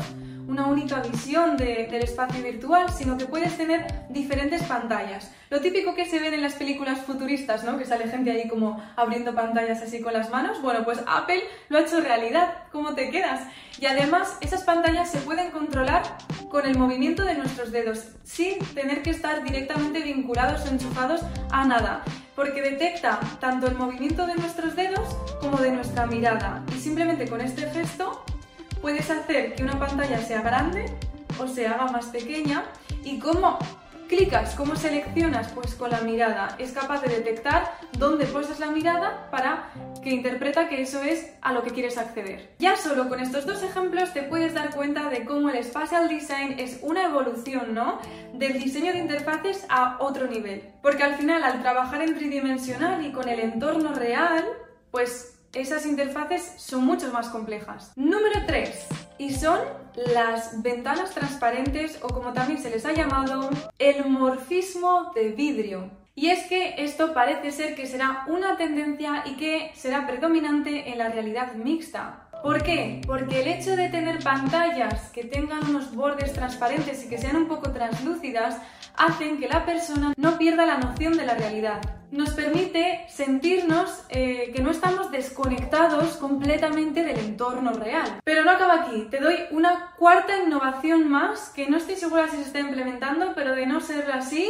una 0.49 0.67
única 0.67 1.01
visión 1.01 1.57
del 1.57 1.95
espacio 1.95 2.43
virtual, 2.43 2.93
sino 2.93 3.17
que 3.17 3.27
puedes 3.27 3.57
tener 3.57 3.87
diferentes 4.09 4.63
pantallas. 4.63 5.31
Lo 5.51 5.61
típico 5.61 5.95
que 5.95 6.07
se 6.07 6.19
ven 6.19 6.35
en 6.35 6.43
las 6.43 6.55
películas 6.55 7.01
futuristas, 7.01 7.65
¿no? 7.65 7.79
Que 7.79 7.85
sale 7.85 8.09
gente 8.09 8.31
ahí 8.31 8.49
como 8.49 8.83
abriendo 8.97 9.35
pantallas 9.35 9.83
así 9.83 10.01
con 10.01 10.13
las 10.13 10.31
manos. 10.31 10.61
Bueno, 10.63 10.85
pues 10.85 11.01
Apple 11.07 11.43
lo 11.69 11.79
ha 11.79 11.83
hecho 11.83 12.01
realidad. 12.01 12.55
¿Cómo 12.73 12.95
te 12.95 13.11
quedas? 13.11 13.43
Y 13.81 13.87
además, 13.87 14.37
esas 14.41 14.63
pantallas 14.63 15.11
se 15.11 15.19
pueden 15.19 15.51
controlar 15.51 16.03
con 16.49 16.67
el 16.67 16.79
movimiento 16.79 17.25
de 17.25 17.35
nuestros 17.35 17.73
dedos, 17.73 18.09
sin 18.23 18.59
tener 18.75 19.03
que 19.03 19.11
estar 19.11 19.43
directamente 19.43 20.01
vinculados 20.01 20.65
o 20.65 20.69
enchufados 20.69 21.21
a 21.51 21.65
nada 21.65 22.05
porque 22.35 22.63
detecta 22.63 23.21
tanto 23.41 23.67
el 23.67 23.77
movimiento 23.77 24.27
de 24.27 24.35
nuestros 24.35 24.75
dedos 24.75 25.17
como 25.41 25.59
de 25.59 25.71
nuestra 25.71 26.07
mirada 26.07 26.65
y 26.75 26.81
simplemente 26.81 27.29
con 27.29 27.41
este 27.41 27.71
gesto 27.71 28.25
puedes 28.85 29.09
hacer 29.09 29.55
que 29.55 29.63
una 29.63 29.79
pantalla 29.79 30.21
sea 30.21 30.43
grande 30.43 30.85
o 31.41 31.49
se 31.49 31.67
haga 31.67 31.87
más 31.87 32.05
pequeña 32.09 32.65
y 33.03 33.19
cómo 33.19 33.59
clicas, 34.11 34.55
cómo 34.57 34.77
seleccionas, 34.77 35.51
pues 35.53 35.75
con 35.75 35.91
la 35.91 36.03
mirada 36.03 36.55
es 36.59 36.73
capaz 36.73 37.01
de 37.01 37.09
detectar 37.09 37.73
dónde 37.97 38.27
puestas 38.27 38.61
la 38.61 38.67
mirada 38.67 39.31
para 39.31 39.71
que 40.03 40.11
interpreta 40.11 40.69
que 40.69 40.83
eso 40.83 41.03
es 41.03 41.33
a 41.41 41.55
lo 41.55 41.63
que 41.63 41.71
quieres 41.71 41.97
acceder. 41.97 42.51
Ya 42.59 42.77
solo 42.77 43.09
con 43.09 43.21
estos 43.21 43.47
dos 43.47 43.63
ejemplos 43.63 44.13
te 44.13 44.23
puedes 44.23 44.53
dar 44.53 44.75
cuenta 44.75 45.09
de 45.09 45.25
cómo 45.25 45.49
el 45.49 45.65
Spatial 45.65 46.07
Design 46.07 46.57
es 46.59 46.81
una 46.83 47.05
evolución, 47.05 47.73
¿no? 47.73 48.01
Del 48.35 48.63
diseño 48.63 48.93
de 48.93 48.99
interfaces 48.99 49.65
a 49.71 49.97
otro 49.99 50.27
nivel. 50.27 50.61
Porque 50.83 51.05
al 51.05 51.15
final, 51.15 51.43
al 51.43 51.63
trabajar 51.63 52.03
en 52.03 52.15
tridimensional 52.15 53.03
y 53.03 53.13
con 53.13 53.31
el 53.31 53.41
entorno 53.41 53.95
real, 53.95 54.45
pues 54.91 55.34
esas 55.55 55.87
interfaces 55.87 56.55
son 56.57 56.85
mucho 56.85 57.13
más 57.13 57.29
complejas. 57.29 57.93
Número 57.97 58.45
3. 58.47 58.87
Y 59.19 59.33
son 59.33 59.59
las 59.95 60.63
ventanas 60.63 61.11
transparentes 61.11 61.99
o 62.03 62.09
como 62.09 62.33
también 62.33 62.61
se 62.61 62.71
les 62.71 62.85
ha 62.85 62.93
llamado, 62.93 63.51
el 63.79 64.07
morfismo 64.07 65.13
de 65.15 65.31
vidrio. 65.31 65.91
Y 66.17 66.29
es 66.29 66.47
que 66.47 66.75
esto 66.79 67.13
parece 67.13 67.51
ser 67.51 67.75
que 67.75 67.87
será 67.87 68.25
una 68.29 68.57
tendencia 68.57 69.25
y 69.27 69.37
que 69.37 69.73
será 69.75 70.07
predominante 70.07 70.91
en 70.91 70.99
la 70.99 71.09
realidad 71.09 71.55
mixta. 71.55 72.29
¿Por 72.45 72.63
qué? 72.63 73.01
Porque 73.07 73.41
el 73.41 73.49
hecho 73.49 73.75
de 73.75 73.89
tener 73.89 74.23
pantallas 74.23 75.11
que 75.11 75.25
tengan 75.25 75.67
unos 75.67 75.95
bordes 75.95 76.33
transparentes 76.35 77.03
y 77.05 77.09
que 77.09 77.19
sean 77.19 77.37
un 77.37 77.49
poco 77.49 77.71
translúcidas 77.71 78.59
hacen 78.97 79.41
que 79.41 79.49
la 79.49 79.65
persona 79.65 80.13
no 80.17 80.37
pierda 80.39 80.67
la 80.67 80.77
noción 80.77 81.17
de 81.17 81.25
la 81.25 81.35
realidad. 81.35 81.81
Nos 82.15 82.31
permite 82.31 83.05
sentirnos 83.09 84.05
eh, 84.09 84.53
que 84.55 84.63
no 84.63 84.71
estamos 84.71 85.11
desconectados 85.11 86.17
completamente 86.19 87.03
del 87.03 87.19
entorno 87.19 87.73
real. 87.73 88.21
Pero 88.23 88.45
no 88.45 88.53
acaba 88.53 88.83
aquí, 88.83 89.09
te 89.11 89.19
doy 89.19 89.35
una 89.51 89.91
cuarta 89.99 90.41
innovación 90.41 91.09
más 91.11 91.51
que 91.51 91.69
no 91.69 91.77
estoy 91.77 91.97
segura 91.97 92.29
si 92.29 92.37
se 92.37 92.43
está 92.45 92.61
implementando, 92.61 93.33
pero 93.35 93.57
de 93.57 93.67
no 93.67 93.81
ser 93.81 94.13
así, 94.13 94.49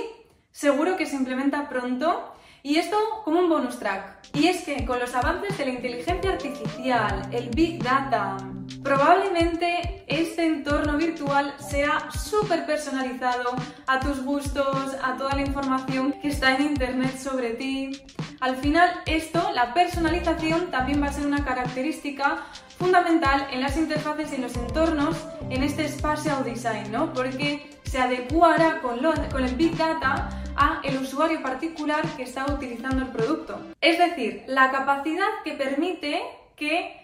seguro 0.51 0.99
que 0.99 1.07
se 1.07 1.17
implementa 1.17 1.71
pronto 1.71 2.34
y 2.67 2.79
esto 2.79 2.97
como 3.25 3.41
un 3.41 3.51
bonus 3.51 3.79
track. 3.79 4.27
Y 4.33 4.47
es 4.47 4.63
que 4.65 4.87
con 4.87 4.99
los 4.99 5.15
avances 5.15 5.59
de 5.59 5.67
la 5.67 5.73
inteligencia 5.73 6.31
artificial, 6.31 7.29
el 7.31 7.51
Big 7.51 7.83
Data, 7.83 8.39
probablemente 8.83 10.03
este 10.07 10.47
entorno 10.47 10.97
virtual 10.97 11.55
sea 11.59 12.11
súper 12.11 12.65
personalizado 12.65 13.51
a 13.87 14.01
tus 14.01 14.25
gustos, 14.25 14.97
a 15.03 15.15
toda 15.17 15.35
la 15.35 15.43
información 15.43 16.15
que 16.23 16.29
está 16.29 16.57
en 16.57 16.63
Internet 16.63 17.19
sobre 17.19 17.51
ti. 17.51 18.03
Al 18.41 18.57
final 18.57 18.91
esto, 19.05 19.51
la 19.53 19.75
personalización, 19.75 20.71
también 20.71 21.03
va 21.03 21.09
a 21.09 21.13
ser 21.13 21.27
una 21.27 21.45
característica 21.45 22.47
fundamental 22.79 23.47
en 23.53 23.61
las 23.61 23.77
interfaces 23.77 24.33
y 24.33 24.37
en 24.37 24.43
los 24.43 24.57
entornos 24.57 25.19
en 25.51 25.63
este 25.63 25.87
spatial 25.87 26.43
design, 26.43 26.91
¿no? 26.91 27.13
Porque 27.13 27.79
se 27.85 27.99
adecuará 27.99 28.81
con, 28.81 29.01
con 29.31 29.45
el 29.45 29.55
Big 29.55 29.77
Data 29.77 30.44
a 30.57 30.81
el 30.85 30.99
usuario 30.99 31.43
particular 31.43 32.05
que 32.17 32.23
está 32.25 32.47
utilizando 32.47 33.03
el 33.03 33.13
producto. 33.13 33.59
Es 33.81 33.99
decir, 33.99 34.45
la 34.47 34.71
capacidad 34.71 35.29
que 35.45 35.53
permite 35.53 36.23
que 36.57 37.01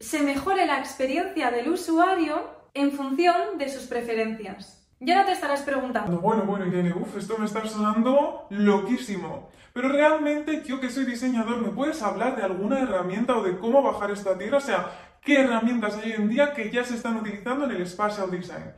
se 0.00 0.22
mejore 0.22 0.66
la 0.66 0.78
experiencia 0.78 1.50
del 1.50 1.68
usuario 1.68 2.50
en 2.74 2.92
función 2.92 3.58
de 3.58 3.68
sus 3.68 3.84
preferencias. 3.84 4.80
Ya 5.00 5.20
no 5.20 5.26
te 5.26 5.32
estarás 5.32 5.62
preguntando. 5.62 6.18
Bueno, 6.18 6.44
bueno, 6.44 6.66
Irene, 6.66 6.92
uff, 6.94 7.16
esto 7.16 7.36
me 7.38 7.46
está 7.46 7.64
sonando 7.66 8.46
loquísimo. 8.50 9.50
Pero 9.72 9.88
realmente, 9.88 10.62
yo 10.64 10.80
que 10.80 10.88
soy 10.88 11.04
diseñador, 11.04 11.60
¿me 11.60 11.70
puedes 11.70 12.00
hablar 12.00 12.36
de 12.36 12.42
alguna 12.42 12.80
herramienta 12.80 13.36
o 13.36 13.42
de 13.42 13.58
cómo 13.58 13.82
bajar 13.82 14.10
esta 14.12 14.38
tierra? 14.38 14.58
O 14.58 14.60
sea, 14.60 14.90
¿qué 15.20 15.40
herramientas 15.40 15.98
hay 15.98 16.12
hoy 16.12 16.16
en 16.16 16.28
día 16.28 16.52
que 16.52 16.70
ya 16.70 16.84
se 16.84 16.94
están 16.94 17.16
utilizando 17.16 17.64
en 17.64 17.72
el 17.72 17.86
Spatial 17.86 18.30
Design? 18.30 18.72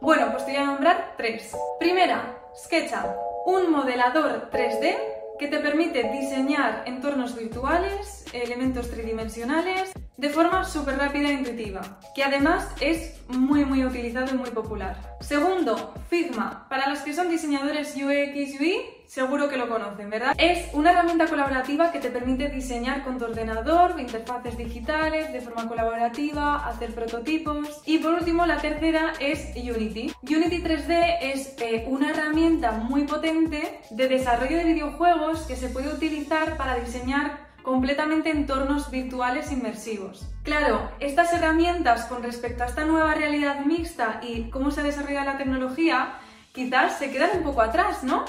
Bueno, 0.00 0.30
pues 0.30 0.46
te 0.46 0.52
voy 0.52 0.62
a 0.62 0.64
nombrar 0.64 1.12
tres. 1.18 1.54
Primera, 1.78 2.38
SketchUp, 2.56 3.04
un 3.44 3.70
modelador 3.70 4.48
3D 4.50 4.96
que 5.38 5.46
te 5.46 5.58
permite 5.58 6.04
diseñar 6.04 6.84
entornos 6.86 7.36
virtuales, 7.36 8.19
elementos 8.32 8.90
tridimensionales, 8.90 9.92
de 10.16 10.28
forma 10.28 10.64
súper 10.64 10.98
rápida 10.98 11.30
e 11.30 11.32
intuitiva, 11.32 11.80
que 12.14 12.22
además 12.22 12.68
es 12.80 13.20
muy 13.28 13.64
muy 13.64 13.84
utilizado 13.84 14.34
y 14.34 14.38
muy 14.38 14.50
popular. 14.50 15.16
Segundo, 15.20 15.94
Figma. 16.08 16.66
Para 16.68 16.88
los 16.88 17.00
que 17.00 17.14
son 17.14 17.28
diseñadores 17.28 17.94
UX 17.94 18.60
UI, 18.60 18.80
seguro 19.06 19.48
que 19.48 19.56
lo 19.56 19.68
conocen, 19.68 20.10
¿verdad? 20.10 20.34
Es 20.38 20.72
una 20.72 20.92
herramienta 20.92 21.26
colaborativa 21.26 21.90
que 21.90 22.00
te 22.00 22.10
permite 22.10 22.48
diseñar 22.48 23.02
con 23.02 23.18
tu 23.18 23.24
ordenador, 23.24 23.98
interfaces 23.98 24.56
digitales, 24.56 25.32
de 25.32 25.40
forma 25.40 25.68
colaborativa, 25.68 26.66
hacer 26.68 26.94
prototipos. 26.94 27.80
Y 27.86 27.98
por 27.98 28.14
último, 28.14 28.46
la 28.46 28.58
tercera 28.58 29.12
es 29.20 29.52
Unity. 29.56 30.12
Unity 30.22 30.62
3D 30.62 31.18
es 31.22 31.54
eh, 31.60 31.84
una 31.88 32.10
herramienta 32.10 32.72
muy 32.72 33.04
potente 33.04 33.80
de 33.90 34.08
desarrollo 34.08 34.58
de 34.58 34.64
videojuegos 34.64 35.40
que 35.42 35.56
se 35.56 35.70
puede 35.70 35.88
utilizar 35.88 36.56
para 36.56 36.76
diseñar 36.76 37.49
completamente 37.62 38.30
entornos 38.30 38.90
virtuales 38.90 39.52
inmersivos. 39.52 40.26
Claro, 40.42 40.90
estas 41.00 41.32
herramientas 41.32 42.06
con 42.06 42.22
respecto 42.22 42.62
a 42.62 42.66
esta 42.66 42.84
nueva 42.84 43.14
realidad 43.14 43.64
mixta 43.64 44.20
y 44.22 44.50
cómo 44.50 44.70
se 44.70 44.82
desarrolla 44.82 45.24
la 45.24 45.38
tecnología, 45.38 46.14
quizás 46.52 46.98
se 46.98 47.10
quedan 47.10 47.30
un 47.38 47.42
poco 47.42 47.62
atrás, 47.62 48.02
¿no? 48.02 48.24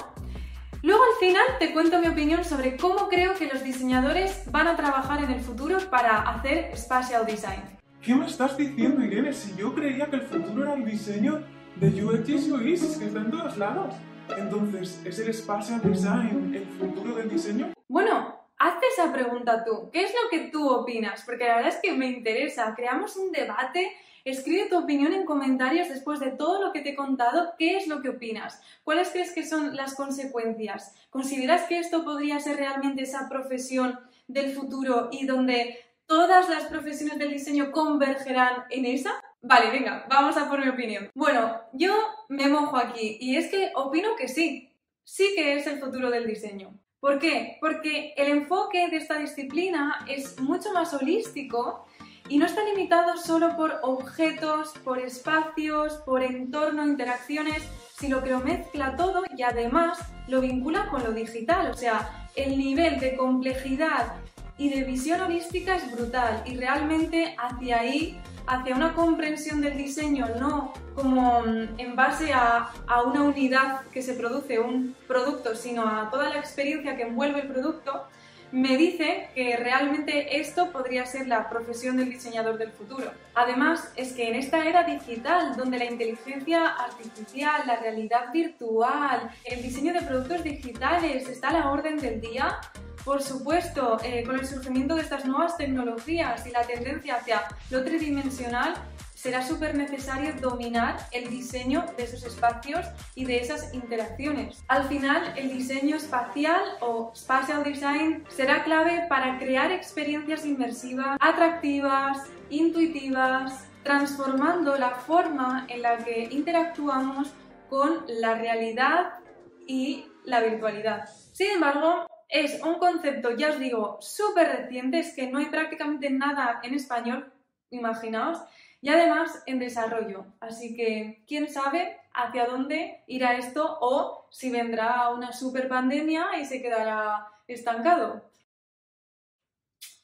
Luego 0.84 1.04
al 1.04 1.20
final 1.20 1.46
te 1.60 1.74
cuento 1.74 2.00
mi 2.00 2.08
opinión 2.08 2.44
sobre 2.44 2.76
cómo 2.76 3.08
creo 3.08 3.36
que 3.36 3.48
los 3.48 3.64
diseñadores 3.64 4.52
van 4.52 4.68
a 4.68 4.76
trabajar 4.76 5.24
en 5.24 5.30
el 5.30 5.40
futuro 5.40 5.78
para 5.92 6.22
hacer 6.22 6.76
spatial 6.76 7.26
design. 7.26 7.62
¿Qué 8.02 8.16
me 8.16 8.26
estás 8.26 8.58
diciendo, 8.58 9.04
Irene? 9.04 9.32
Si 9.32 9.56
yo 9.56 9.76
creía 9.76 10.08
que 10.08 10.16
el 10.16 10.24
futuro 10.24 10.64
era 10.64 10.74
el 10.74 10.84
diseño 10.84 11.44
de 11.76 12.04
UX 12.04 12.30
y 12.30 12.52
UI, 12.52 12.74
que 12.74 13.06
está 13.06 13.20
en 13.20 13.30
todos 13.30 13.58
lados. 13.58 13.94
Entonces, 14.36 15.02
¿es 15.06 15.20
el 15.20 15.32
spatial 15.34 15.82
design 15.84 16.56
el 16.56 16.66
futuro 16.80 17.16
del 17.16 17.30
diseño? 17.30 17.74
Bueno, 17.88 18.41
hazte 18.62 18.86
esa 18.88 19.12
pregunta 19.12 19.64
tú. 19.66 19.90
¿Qué 19.92 20.04
es 20.04 20.14
lo 20.14 20.30
que 20.30 20.50
tú 20.50 20.70
opinas? 20.70 21.24
Porque 21.26 21.46
la 21.46 21.56
verdad 21.56 21.74
es 21.74 21.82
que 21.82 21.94
me 21.94 22.08
interesa. 22.08 22.74
Creamos 22.76 23.18
un 23.18 23.32
debate. 23.32 23.92
Escribe 24.24 24.70
tu 24.70 24.78
opinión 24.78 25.14
en 25.14 25.26
comentarios 25.26 25.90
después 25.90 26.20
de 26.20 26.32
todo 26.32 26.64
lo 26.64 26.72
que 26.72 26.82
te 26.82 26.92
he 26.92 26.96
contado. 26.96 27.54
¿Qué 27.58 27.78
es 27.78 27.88
lo 27.88 28.02
que 28.02 28.10
opinas? 28.10 28.62
¿Cuáles 28.84 29.10
crees 29.10 29.32
que 29.32 29.46
son 29.46 29.76
las 29.76 29.96
consecuencias? 29.96 30.96
¿Consideras 31.10 31.64
que 31.64 31.80
esto 31.80 32.04
podría 32.04 32.40
ser 32.40 32.58
realmente 32.58 33.02
esa 33.02 33.28
profesión 33.28 34.00
del 34.28 34.54
futuro 34.54 35.10
y 35.12 35.26
donde 35.26 35.80
todas 36.06 36.48
las 36.50 36.66
profesiones 36.66 37.18
del 37.18 37.32
diseño 37.32 37.72
convergerán 37.72 38.66
en 38.70 38.86
esa? 38.86 39.12
Vale, 39.42 39.72
venga, 39.72 40.06
vamos 40.08 40.38
a 40.38 40.48
por 40.48 40.60
mi 40.60 40.70
opinión. 40.70 41.10
Bueno, 41.16 41.60
yo 41.74 41.96
me 42.30 42.48
mojo 42.48 42.78
aquí 42.78 43.18
y 43.20 43.38
es 43.38 43.50
que 43.50 43.72
opino 43.74 44.16
que 44.16 44.28
sí. 44.28 44.72
Sí 45.04 45.34
que 45.36 45.56
es 45.56 45.66
el 45.66 45.80
futuro 45.80 46.12
del 46.12 46.28
diseño. 46.28 46.81
¿Por 47.02 47.18
qué? 47.18 47.58
Porque 47.60 48.14
el 48.16 48.28
enfoque 48.28 48.88
de 48.90 48.98
esta 48.98 49.18
disciplina 49.18 50.06
es 50.08 50.40
mucho 50.40 50.72
más 50.72 50.94
holístico 50.94 51.88
y 52.30 52.38
no 52.38 52.46
está 52.46 52.64
limitado 52.64 53.18
solo 53.18 53.58
por 53.58 53.80
objetos, 53.82 54.74
por 54.84 55.00
espacios, 55.00 55.96
por 56.06 56.22
entorno, 56.22 56.86
interacciones, 56.86 57.64
sino 57.98 58.22
que 58.22 58.30
lo 58.30 58.40
mezcla 58.40 58.96
todo 58.96 59.24
y 59.36 59.42
además 59.42 59.98
lo 60.28 60.42
vincula 60.42 60.90
con 60.90 61.04
lo 61.04 61.12
digital. 61.12 61.72
O 61.72 61.74
sea, 61.74 62.30
el 62.36 62.56
nivel 62.60 63.00
de 63.00 63.16
complejidad 63.16 64.18
y 64.60 64.70
de 64.70 64.84
visión 64.84 65.22
holística 65.22 65.78
es 65.78 65.92
brutal 65.92 66.44
y 66.46 66.56
realmente 66.56 67.36
hacia 67.40 67.80
ahí 67.80 68.22
hacia 68.48 68.76
una 68.76 68.94
comprensión 68.94 69.62
del 69.62 69.78
diseño, 69.78 70.28
no 70.40 70.74
como 70.96 71.42
mm, 71.42 71.80
en 71.80 71.96
base 71.96 72.34
a, 72.34 72.72
una 73.06 73.24
unidad 73.24 73.82
que 73.92 74.02
se 74.02 74.14
produce, 74.14 74.60
un 74.60 74.96
producto, 75.08 75.56
sino 75.56 75.88
a 75.88 76.10
toda 76.10 76.30
la 76.30 76.40
experiencia 76.40 76.96
que 76.96 77.04
envuelve 77.04 77.42
el 77.42 77.48
producto, 77.48 78.08
me 78.52 78.76
dice 78.76 79.30
que 79.34 79.56
realmente 79.56 80.42
esto 80.42 80.72
podría 80.72 81.06
ser 81.06 81.28
la 81.28 81.50
profesión 81.50 81.96
del 81.96 82.10
diseñador 82.10 82.58
del 82.58 82.72
futuro. 82.72 83.10
Además, 83.34 83.94
es 83.96 84.12
que 84.12 84.28
en 84.28 84.36
esta 84.36 84.66
era 84.66 84.84
digital, 84.84 85.56
donde 85.56 85.78
la 85.78 85.86
inteligencia 85.86 86.68
artificial, 86.68 87.62
la 87.66 87.78
realidad 87.78 88.32
virtual, 88.34 89.32
el 89.46 89.62
diseño 89.62 89.94
de 89.94 90.02
productos 90.02 90.44
digitales 90.44 91.30
está 91.30 91.50
a 91.50 91.54
la 91.54 91.72
orden 91.72 91.98
del 91.98 92.20
día, 92.20 92.60
por 93.04 93.22
supuesto, 93.22 93.98
eh, 94.04 94.24
con 94.24 94.40
el 94.40 94.46
surgimiento 94.46 94.96
de 94.96 95.02
estas 95.02 95.26
nuevas 95.26 95.58
tecnologías 95.58 96.46
y 96.46 96.52
la 96.52 96.62
tendencia 96.62 97.16
hacia 97.16 97.44
lo 97.70 97.84
tridimensional, 97.84 98.76
será 99.22 99.46
súper 99.46 99.76
necesario 99.76 100.34
dominar 100.42 100.98
el 101.12 101.30
diseño 101.30 101.86
de 101.96 102.06
esos 102.06 102.24
espacios 102.24 102.88
y 103.14 103.26
de 103.26 103.38
esas 103.38 103.72
interacciones. 103.72 104.64
Al 104.68 104.88
final, 104.88 105.34
el 105.38 105.50
diseño 105.50 105.96
espacial 105.96 106.62
o 106.80 107.12
spatial 107.16 107.64
design 107.64 108.24
será 108.30 108.64
clave 108.64 109.06
para 109.10 109.38
crear 109.38 109.72
experiencias 109.72 110.44
inmersivas, 110.44 111.20
atractivas, 111.20 112.30
intuitivas, 112.50 113.66
transformando 113.84 114.76
la 114.78 114.90
forma 114.92 115.66
en 115.70 115.84
la 115.84 115.98
que 115.98 116.28
interactuamos 116.32 117.32
con 117.70 118.04
la 118.08 118.34
realidad 118.36 119.20
y 119.68 120.06
la 120.26 120.42
virtualidad. 120.42 121.08
Sin 121.32 121.52
embargo, 121.52 122.08
es 122.32 122.64
un 122.64 122.80
concepto, 122.80 123.36
ya 123.36 123.50
os 123.50 123.60
digo, 123.60 123.98
súper 124.00 124.48
reciente, 124.48 125.00
es 125.00 125.14
que 125.14 125.28
no 125.28 125.38
hay 125.38 125.48
prácticamente 125.48 126.10
nada 126.10 126.62
en 126.64 126.74
español, 126.74 127.32
imaginaos, 127.70 128.40
y 128.80 128.90
además 128.90 129.44
en 129.46 129.60
desarrollo. 129.60 130.26
Así 130.40 130.74
que, 130.76 131.24
¿quién 131.28 131.50
sabe 131.50 132.00
hacia 132.14 132.46
dónde 132.46 133.04
irá 133.06 133.36
esto 133.36 133.78
o 133.82 134.28
si 134.32 134.50
vendrá 134.50 135.10
una 135.10 135.34
super 135.34 135.68
pandemia 135.68 136.40
y 136.40 136.46
se 136.46 136.62
quedará 136.62 137.28
estancado? 137.48 138.24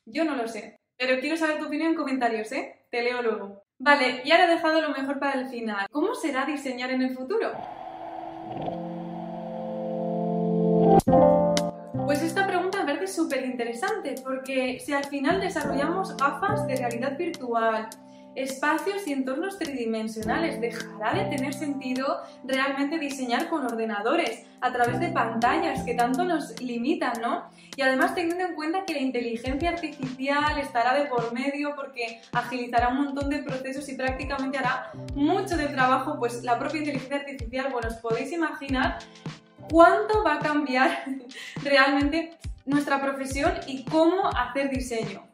Yo 0.05 0.25
no 0.25 0.35
lo 0.35 0.49
sé, 0.49 0.77
pero 0.97 1.19
quiero 1.21 1.37
saber 1.37 1.59
tu 1.59 1.67
opinión 1.67 1.91
en 1.91 1.95
comentarios, 1.95 2.51
¿eh? 2.51 2.85
Te 2.91 3.03
leo 3.03 3.21
luego. 3.21 3.63
Vale, 3.79 4.21
y 4.25 4.31
ahora 4.31 4.45
he 4.45 4.55
dejado 4.55 4.81
lo 4.81 4.89
mejor 4.89 5.17
para 5.17 5.39
el 5.39 5.47
final. 5.47 5.87
¿Cómo 5.91 6.13
será 6.13 6.45
diseñar 6.45 6.91
en 6.91 7.03
el 7.03 7.15
futuro? 7.15 7.53
Pues 12.07 12.23
esta 12.23 12.47
pregunta 12.47 12.77
me 12.77 12.85
parece 12.85 13.13
súper 13.13 13.43
interesante 13.43 14.15
porque 14.23 14.79
si 14.79 14.93
al 14.93 15.03
final 15.03 15.41
desarrollamos 15.41 16.15
gafas 16.15 16.65
de 16.65 16.77
realidad 16.77 17.17
virtual, 17.17 17.89
espacios 18.33 19.05
y 19.07 19.11
entornos 19.11 19.59
tridimensionales. 19.59 20.61
Dejará 20.61 21.13
de 21.13 21.35
tener 21.35 21.53
sentido 21.53 22.19
realmente 22.45 22.97
diseñar 22.97 23.49
con 23.49 23.65
ordenadores, 23.65 24.45
a 24.61 24.71
través 24.71 25.01
de 25.01 25.09
pantallas 25.09 25.83
que 25.83 25.95
tanto 25.95 26.23
nos 26.23 26.61
limitan, 26.61 27.11
¿no? 27.21 27.49
Y 27.75 27.81
además 27.81 28.15
teniendo 28.15 28.45
en 28.45 28.55
cuenta 28.55 28.85
que 28.85 28.93
la 28.93 28.99
inteligencia 28.99 29.71
artificial 29.71 30.57
estará 30.59 30.93
de 30.97 31.07
por 31.07 31.33
medio 31.33 31.75
porque 31.75 32.21
agilizará 32.31 32.87
un 32.87 33.03
montón 33.03 33.29
de 33.29 33.39
procesos 33.39 33.89
y 33.89 33.95
prácticamente 33.95 34.57
hará 34.57 34.93
mucho 35.13 35.57
del 35.57 35.73
trabajo, 35.73 36.17
pues 36.17 36.41
la 36.45 36.57
propia 36.57 36.79
inteligencia 36.79 37.17
artificial, 37.17 37.67
bueno, 37.69 37.89
os 37.89 37.95
podéis 37.95 38.31
imaginar 38.31 38.99
cuánto 39.69 40.23
va 40.23 40.35
a 40.35 40.39
cambiar 40.39 41.03
realmente 41.63 42.37
nuestra 42.65 43.01
profesión 43.01 43.53
y 43.67 43.83
cómo 43.85 44.27
hacer 44.27 44.69
diseño. 44.69 45.27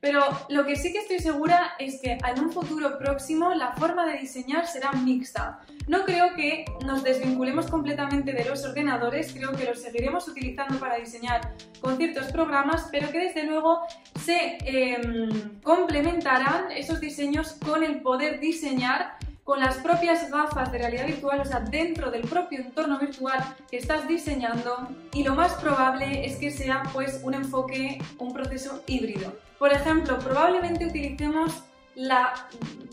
Pero 0.00 0.22
lo 0.48 0.64
que 0.64 0.76
sí 0.76 0.92
que 0.92 1.00
estoy 1.00 1.18
segura 1.18 1.72
es 1.78 2.00
que 2.00 2.12
en 2.12 2.40
un 2.42 2.50
futuro 2.50 2.98
próximo 2.98 3.52
la 3.52 3.74
forma 3.74 4.06
de 4.06 4.16
diseñar 4.16 4.66
será 4.66 4.92
mixta. 4.92 5.60
No 5.88 6.06
creo 6.06 6.34
que 6.34 6.64
nos 6.86 7.04
desvinculemos 7.04 7.66
completamente 7.66 8.32
de 8.32 8.46
los 8.46 8.64
ordenadores, 8.64 9.34
creo 9.34 9.52
que 9.52 9.66
los 9.66 9.82
seguiremos 9.82 10.26
utilizando 10.26 10.78
para 10.78 10.96
diseñar 10.96 11.54
con 11.82 11.98
ciertos 11.98 12.32
programas, 12.32 12.88
pero 12.90 13.10
que 13.10 13.18
desde 13.18 13.44
luego 13.44 13.82
se 14.24 14.56
em, 14.64 15.60
complementarán 15.62 16.70
esos 16.70 16.98
diseños 16.98 17.58
con 17.62 17.84
el 17.84 18.00
poder 18.00 18.40
diseñar 18.40 19.18
con 19.44 19.60
las 19.60 19.76
propias 19.76 20.30
gafas 20.30 20.70
de 20.70 20.78
realidad 20.78 21.06
virtual, 21.06 21.40
o 21.40 21.44
sea, 21.44 21.60
dentro 21.60 22.10
del 22.10 22.22
propio 22.22 22.60
entorno 22.60 22.98
virtual 22.98 23.56
que 23.70 23.78
estás 23.78 24.06
diseñando 24.06 24.88
y 25.12 25.24
lo 25.24 25.34
más 25.34 25.54
probable 25.54 26.24
es 26.26 26.36
que 26.36 26.50
sea 26.50 26.82
pues 26.92 27.20
un 27.24 27.34
enfoque, 27.34 28.00
un 28.18 28.32
proceso 28.32 28.82
híbrido. 28.86 29.32
Por 29.58 29.72
ejemplo, 29.72 30.18
probablemente 30.18 30.86
utilicemos 30.86 31.64
la 31.94 32.48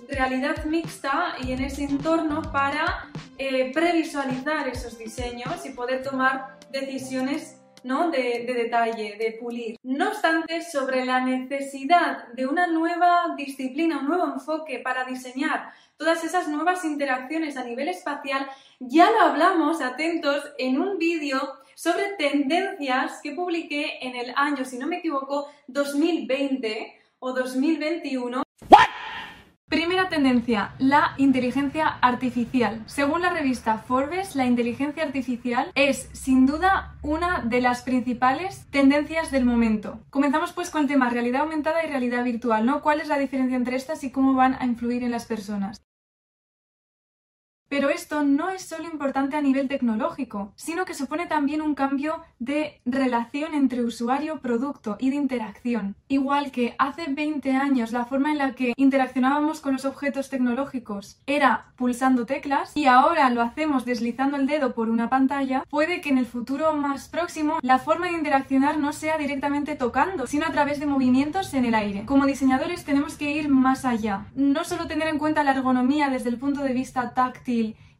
realidad 0.09 0.65
mixta 0.65 1.35
y 1.43 1.51
en 1.51 1.61
ese 1.61 1.83
entorno 1.83 2.41
para 2.51 3.09
eh, 3.37 3.71
previsualizar 3.73 4.67
esos 4.67 4.97
diseños 4.97 5.65
y 5.65 5.69
poder 5.69 6.03
tomar 6.03 6.57
decisiones 6.71 7.57
¿no? 7.87 8.11
de, 8.11 8.43
de, 8.45 8.53
detalle, 8.53 9.15
de 9.17 9.37
pulir. 9.39 9.77
No 9.83 10.09
obstante, 10.09 10.61
sobre 10.61 11.05
la 11.05 11.21
necesidad 11.21 12.27
de 12.33 12.45
una 12.45 12.67
nueva 12.67 13.33
disciplina, 13.35 13.99
un 13.99 14.07
nuevo 14.07 14.25
enfoque 14.25 14.79
para 14.79 15.05
diseñar 15.05 15.71
todas 15.95 16.23
esas 16.23 16.47
nuevas 16.47 16.85
interacciones 16.85 17.57
a 17.57 17.63
nivel 17.63 17.87
espacial, 17.87 18.47
ya 18.79 19.09
lo 19.09 19.21
hablamos, 19.21 19.81
atentos, 19.81 20.43
en 20.57 20.79
un 20.79 20.99
vídeo 20.99 21.39
sobre 21.73 22.13
tendencias 22.17 23.19
que 23.23 23.31
publiqué 23.31 23.99
en 24.01 24.15
el 24.15 24.33
año, 24.35 24.65
si 24.65 24.77
no 24.77 24.87
me 24.87 24.97
equivoco, 24.97 25.49
2020 25.67 27.01
o 27.19 27.33
2021. 27.33 28.43
Primera 29.69 30.07
tendencia, 30.07 30.71
la 30.79 31.13
inteligencia 31.17 31.87
artificial. 31.87 32.81
Según 32.85 33.21
la 33.21 33.31
revista 33.31 33.79
Forbes, 33.79 34.33
la 34.33 34.45
inteligencia 34.45 35.03
artificial 35.03 35.71
es 35.75 36.09
sin 36.13 36.45
duda 36.45 36.95
una 37.01 37.41
de 37.41 37.59
las 37.59 37.81
principales 37.81 38.65
tendencias 38.71 39.29
del 39.29 39.43
momento. 39.43 39.99
Comenzamos 40.09 40.53
pues 40.53 40.69
con 40.69 40.83
el 40.83 40.87
tema 40.87 41.09
realidad 41.09 41.41
aumentada 41.41 41.83
y 41.83 41.89
realidad 41.89 42.23
virtual, 42.23 42.65
¿no? 42.65 42.81
¿Cuál 42.81 43.01
es 43.01 43.09
la 43.09 43.19
diferencia 43.19 43.57
entre 43.57 43.75
estas 43.75 44.05
y 44.05 44.11
cómo 44.11 44.35
van 44.35 44.55
a 44.57 44.65
influir 44.65 45.03
en 45.03 45.11
las 45.11 45.25
personas? 45.25 45.86
Pero 47.69 47.89
esto 47.89 48.23
no 48.23 48.49
es 48.49 48.61
solo 48.61 48.85
importante 48.85 49.35
a 49.35 49.41
nivel 49.41 49.67
tecnológico, 49.67 50.53
sino 50.55 50.85
que 50.85 50.93
supone 50.93 51.25
también 51.25 51.61
un 51.61 51.75
cambio 51.75 52.21
de 52.39 52.79
relación 52.85 53.53
entre 53.53 53.83
usuario-producto 53.83 54.95
y 54.99 55.09
de 55.09 55.17
interacción. 55.17 55.95
Igual 56.07 56.51
que 56.51 56.75
hace 56.79 57.05
20 57.09 57.51
años 57.51 57.91
la 57.91 58.05
forma 58.05 58.31
en 58.31 58.37
la 58.37 58.53
que 58.53 58.73
interaccionábamos 58.77 59.59
con 59.59 59.73
los 59.73 59.85
objetos 59.85 60.29
tecnológicos 60.29 61.19
era 61.25 61.73
pulsando 61.75 62.25
teclas 62.25 62.71
y 62.75 62.85
ahora 62.85 63.29
lo 63.29 63.41
hacemos 63.41 63.85
deslizando 63.85 64.37
el 64.37 64.47
dedo 64.47 64.73
por 64.73 64.89
una 64.89 65.09
pantalla, 65.09 65.63
puede 65.69 66.01
que 66.01 66.09
en 66.09 66.17
el 66.17 66.25
futuro 66.25 66.73
más 66.73 67.09
próximo 67.09 67.59
la 67.61 67.79
forma 67.79 68.07
de 68.07 68.13
interaccionar 68.13 68.77
no 68.77 68.93
sea 68.93 69.17
directamente 69.17 69.75
tocando, 69.75 70.25
sino 70.27 70.45
a 70.45 70.51
través 70.51 70.79
de 70.79 70.85
movimientos 70.85 71.53
en 71.53 71.65
el 71.65 71.75
aire. 71.75 72.05
Como 72.05 72.25
diseñadores 72.25 72.85
tenemos 72.85 73.17
que 73.17 73.31
ir 73.31 73.49
más 73.49 73.83
allá. 73.85 74.27
No 74.35 74.63
solo 74.63 74.87
tener 74.87 75.07
en 75.07 75.19
cuenta 75.19 75.43
la 75.43 75.51
ergonomía 75.51 76.09
desde 76.09 76.29
el 76.29 76.37
punto 76.37 76.61
de 76.61 76.73
vista 76.73 77.13
táctil, 77.13 77.56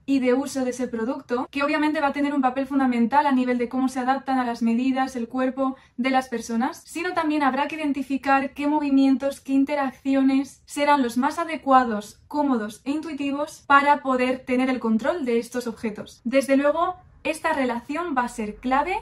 y 0.09 0.19
de 0.19 0.33
uso 0.33 0.63
de 0.63 0.69
ese 0.71 0.87
producto, 0.87 1.47
que 1.51 1.63
obviamente 1.63 1.99
va 1.99 2.07
a 2.07 2.13
tener 2.13 2.33
un 2.33 2.41
papel 2.41 2.65
fundamental 2.65 3.27
a 3.27 3.33
nivel 3.33 3.57
de 3.57 3.67
cómo 3.67 3.89
se 3.89 3.99
adaptan 3.99 4.39
a 4.39 4.45
las 4.45 4.61
medidas, 4.61 5.17
el 5.17 5.27
cuerpo 5.27 5.75
de 5.97 6.09
las 6.09 6.29
personas, 6.29 6.81
sino 6.85 7.13
también 7.13 7.43
habrá 7.43 7.67
que 7.67 7.75
identificar 7.75 8.53
qué 8.53 8.67
movimientos, 8.67 9.41
qué 9.41 9.51
interacciones 9.51 10.61
serán 10.65 11.03
los 11.03 11.17
más 11.17 11.37
adecuados, 11.39 12.21
cómodos 12.29 12.81
e 12.85 12.91
intuitivos 12.91 13.65
para 13.67 14.01
poder 14.01 14.45
tener 14.45 14.69
el 14.69 14.79
control 14.79 15.25
de 15.25 15.39
estos 15.39 15.67
objetos. 15.67 16.21
Desde 16.23 16.55
luego, 16.55 16.95
esta 17.25 17.51
relación 17.51 18.15
va 18.17 18.23
a 18.23 18.29
ser 18.29 18.55
clave 18.55 18.97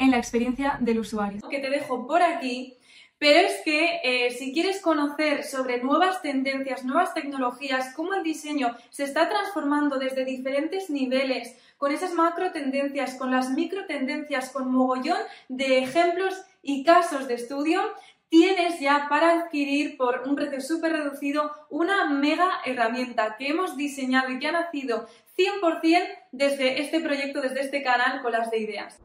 en 0.00 0.10
la 0.10 0.18
experiencia 0.18 0.76
del 0.80 0.98
usuario. 0.98 1.40
Que 1.48 1.60
te 1.60 1.70
dejo 1.70 2.08
por 2.08 2.20
aquí 2.20 2.77
pero 3.18 3.40
es 3.40 3.60
que 3.64 4.00
eh, 4.04 4.30
si 4.30 4.52
quieres 4.52 4.80
conocer 4.80 5.44
sobre 5.44 5.82
nuevas 5.82 6.22
tendencias, 6.22 6.84
nuevas 6.84 7.14
tecnologías, 7.14 7.92
cómo 7.94 8.14
el 8.14 8.22
diseño 8.22 8.76
se 8.90 9.04
está 9.04 9.28
transformando 9.28 9.98
desde 9.98 10.24
diferentes 10.24 10.88
niveles, 10.88 11.56
con 11.76 11.92
esas 11.92 12.12
macro 12.12 12.52
tendencias, 12.52 13.14
con 13.14 13.30
las 13.30 13.50
micro 13.50 13.86
tendencias, 13.86 14.50
con 14.50 14.70
mogollón 14.70 15.18
de 15.48 15.78
ejemplos 15.78 16.34
y 16.62 16.84
casos 16.84 17.28
de 17.28 17.34
estudio, 17.34 17.80
tienes 18.28 18.78
ya 18.80 19.06
para 19.08 19.32
adquirir 19.32 19.96
por 19.96 20.22
un 20.26 20.36
precio 20.36 20.60
súper 20.60 20.92
reducido 20.92 21.52
una 21.70 22.08
mega 22.08 22.60
herramienta 22.64 23.36
que 23.38 23.48
hemos 23.48 23.76
diseñado 23.76 24.30
y 24.30 24.38
que 24.38 24.48
ha 24.48 24.52
nacido 24.52 25.08
100% 25.36 26.06
desde 26.32 26.80
este 26.80 27.00
proyecto, 27.00 27.40
desde 27.40 27.60
este 27.60 27.82
canal 27.82 28.22
con 28.22 28.32
las 28.32 28.50
de 28.50 28.58
ideas. 28.58 28.98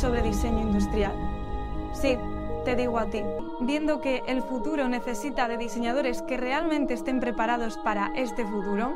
Sobre 0.00 0.22
diseño 0.22 0.60
industrial. 0.60 1.12
Sí, 1.92 2.16
te 2.64 2.74
digo 2.74 2.98
a 2.98 3.06
ti, 3.06 3.22
viendo 3.60 4.00
que 4.00 4.22
el 4.26 4.42
futuro 4.42 4.88
necesita 4.88 5.46
de 5.46 5.58
diseñadores 5.58 6.22
que 6.22 6.38
realmente 6.38 6.94
estén 6.94 7.20
preparados 7.20 7.76
para 7.76 8.10
este 8.16 8.46
futuro, 8.46 8.94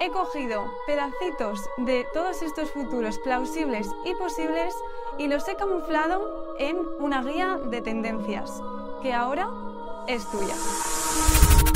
he 0.00 0.10
cogido 0.10 0.64
pedacitos 0.86 1.60
de 1.78 2.06
todos 2.12 2.42
estos 2.42 2.70
futuros 2.72 3.18
plausibles 3.20 3.88
y 4.04 4.14
posibles 4.14 4.74
y 5.16 5.28
los 5.28 5.46
he 5.48 5.54
camuflado 5.54 6.54
en 6.58 6.76
una 6.98 7.22
guía 7.22 7.58
de 7.70 7.80
tendencias 7.80 8.60
que 9.02 9.12
ahora 9.12 9.48
es 10.08 10.28
tuya. 10.30 11.75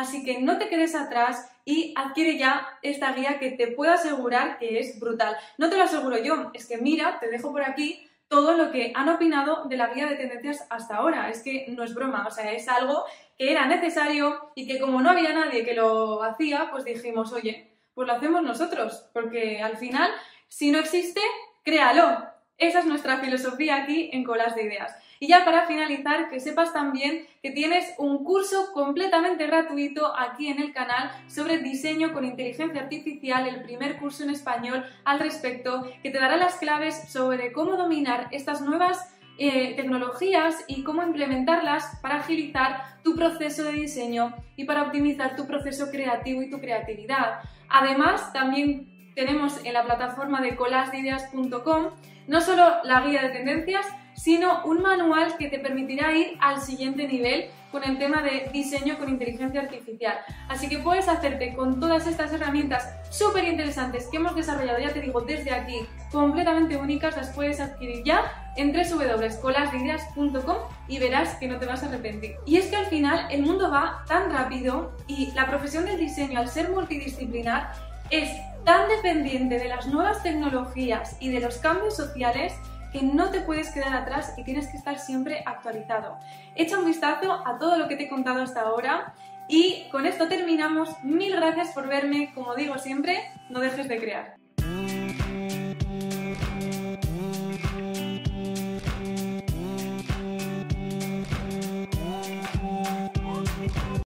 Así 0.00 0.24
que 0.24 0.40
no 0.40 0.56
te 0.56 0.70
quedes 0.70 0.94
atrás 0.94 1.52
y 1.66 1.92
adquiere 1.94 2.38
ya 2.38 2.78
esta 2.80 3.12
guía 3.12 3.38
que 3.38 3.50
te 3.50 3.66
puedo 3.66 3.92
asegurar 3.92 4.56
que 4.56 4.78
es 4.78 4.98
brutal. 4.98 5.36
No 5.58 5.68
te 5.68 5.76
lo 5.76 5.82
aseguro 5.82 6.16
yo, 6.16 6.50
es 6.54 6.66
que 6.66 6.78
mira, 6.78 7.18
te 7.20 7.28
dejo 7.28 7.52
por 7.52 7.62
aquí 7.62 8.08
todo 8.26 8.56
lo 8.56 8.72
que 8.72 8.94
han 8.94 9.10
opinado 9.10 9.64
de 9.66 9.76
la 9.76 9.92
guía 9.92 10.06
de 10.06 10.16
tendencias 10.16 10.66
hasta 10.70 10.96
ahora. 10.96 11.28
Es 11.28 11.42
que 11.42 11.66
no 11.68 11.84
es 11.84 11.94
broma, 11.94 12.26
o 12.26 12.30
sea, 12.30 12.50
es 12.50 12.66
algo 12.66 13.04
que 13.36 13.52
era 13.52 13.66
necesario 13.66 14.52
y 14.54 14.66
que 14.66 14.80
como 14.80 15.02
no 15.02 15.10
había 15.10 15.34
nadie 15.34 15.66
que 15.66 15.74
lo 15.74 16.22
hacía, 16.22 16.70
pues 16.70 16.86
dijimos, 16.86 17.34
oye, 17.34 17.70
pues 17.92 18.08
lo 18.08 18.14
hacemos 18.14 18.42
nosotros, 18.42 19.10
porque 19.12 19.60
al 19.60 19.76
final, 19.76 20.10
si 20.48 20.70
no 20.70 20.78
existe, 20.78 21.20
créalo. 21.62 22.29
Esa 22.60 22.80
es 22.80 22.86
nuestra 22.86 23.16
filosofía 23.16 23.76
aquí 23.76 24.10
en 24.12 24.22
Colas 24.22 24.54
de 24.54 24.64
Ideas. 24.64 24.94
Y 25.18 25.28
ya 25.28 25.46
para 25.46 25.66
finalizar, 25.66 26.28
que 26.28 26.40
sepas 26.40 26.74
también 26.74 27.26
que 27.42 27.50
tienes 27.50 27.94
un 27.96 28.22
curso 28.22 28.72
completamente 28.74 29.46
gratuito 29.46 30.12
aquí 30.14 30.48
en 30.48 30.60
el 30.60 30.74
canal 30.74 31.10
sobre 31.26 31.56
diseño 31.56 32.12
con 32.12 32.26
inteligencia 32.26 32.82
artificial, 32.82 33.48
el 33.48 33.62
primer 33.62 33.96
curso 33.96 34.24
en 34.24 34.30
español 34.30 34.84
al 35.04 35.20
respecto, 35.20 35.90
que 36.02 36.10
te 36.10 36.18
dará 36.18 36.36
las 36.36 36.56
claves 36.56 37.10
sobre 37.10 37.50
cómo 37.52 37.76
dominar 37.76 38.28
estas 38.30 38.60
nuevas 38.60 39.14
eh, 39.38 39.72
tecnologías 39.74 40.62
y 40.68 40.82
cómo 40.82 41.02
implementarlas 41.02 41.98
para 42.02 42.16
agilizar 42.16 43.00
tu 43.02 43.16
proceso 43.16 43.64
de 43.64 43.72
diseño 43.72 44.34
y 44.56 44.64
para 44.64 44.82
optimizar 44.82 45.34
tu 45.34 45.46
proceso 45.46 45.90
creativo 45.90 46.42
y 46.42 46.50
tu 46.50 46.60
creatividad. 46.60 47.40
Además, 47.70 48.34
también 48.34 49.12
tenemos 49.14 49.64
en 49.64 49.72
la 49.72 49.84
plataforma 49.84 50.42
de 50.42 50.56
colasdeideas.com 50.56 51.92
no 52.30 52.40
solo 52.40 52.76
la 52.84 53.00
guía 53.00 53.22
de 53.22 53.30
tendencias, 53.30 53.84
sino 54.14 54.64
un 54.64 54.80
manual 54.82 55.36
que 55.36 55.48
te 55.48 55.58
permitirá 55.58 56.16
ir 56.16 56.36
al 56.40 56.60
siguiente 56.60 57.08
nivel 57.08 57.46
con 57.72 57.82
el 57.82 57.98
tema 57.98 58.22
de 58.22 58.48
diseño 58.52 58.98
con 58.98 59.08
inteligencia 59.08 59.62
artificial. 59.62 60.16
Así 60.48 60.68
que 60.68 60.78
puedes 60.78 61.08
hacerte 61.08 61.54
con 61.54 61.80
todas 61.80 62.06
estas 62.06 62.32
herramientas 62.32 62.88
súper 63.10 63.48
interesantes 63.48 64.06
que 64.06 64.18
hemos 64.18 64.36
desarrollado, 64.36 64.78
ya 64.78 64.92
te 64.92 65.00
digo, 65.00 65.22
desde 65.22 65.50
aquí, 65.50 65.80
completamente 66.12 66.76
únicas, 66.76 67.16
las 67.16 67.30
puedes 67.30 67.58
adquirir 67.58 68.04
ya 68.04 68.52
en 68.56 68.72
www.colasdeideas.com 68.72 70.56
y 70.86 71.00
verás 71.00 71.34
que 71.34 71.48
no 71.48 71.58
te 71.58 71.66
vas 71.66 71.82
a 71.82 71.86
arrepentir. 71.86 72.36
Y 72.46 72.58
es 72.58 72.66
que 72.66 72.76
al 72.76 72.86
final 72.86 73.26
el 73.32 73.42
mundo 73.42 73.72
va 73.72 74.04
tan 74.06 74.30
rápido 74.30 74.96
y 75.08 75.32
la 75.32 75.48
profesión 75.48 75.84
del 75.84 75.98
diseño, 75.98 76.38
al 76.38 76.48
ser 76.48 76.70
multidisciplinar, 76.70 77.72
es 78.10 78.30
tan 78.64 78.88
dependiente 78.88 79.58
de 79.58 79.68
las 79.68 79.86
nuevas 79.86 80.22
tecnologías 80.22 81.16
y 81.20 81.30
de 81.30 81.40
los 81.40 81.58
cambios 81.58 81.96
sociales 81.96 82.52
que 82.92 83.02
no 83.02 83.30
te 83.30 83.40
puedes 83.40 83.70
quedar 83.70 83.94
atrás 83.94 84.34
y 84.36 84.44
tienes 84.44 84.68
que 84.68 84.76
estar 84.76 84.98
siempre 84.98 85.42
actualizado. 85.46 86.18
Echa 86.54 86.78
un 86.78 86.86
vistazo 86.86 87.46
a 87.46 87.58
todo 87.58 87.78
lo 87.78 87.88
que 87.88 87.96
te 87.96 88.04
he 88.04 88.08
contado 88.08 88.42
hasta 88.42 88.62
ahora 88.62 89.14
y 89.48 89.88
con 89.90 90.06
esto 90.06 90.28
terminamos. 90.28 90.88
Mil 91.02 91.34
gracias 91.34 91.68
por 91.68 91.88
verme. 91.88 92.32
Como 92.34 92.54
digo 92.54 92.78
siempre, 92.78 93.20
no 93.48 93.60
dejes 93.60 93.88
de 93.88 93.98
crear. 93.98 94.39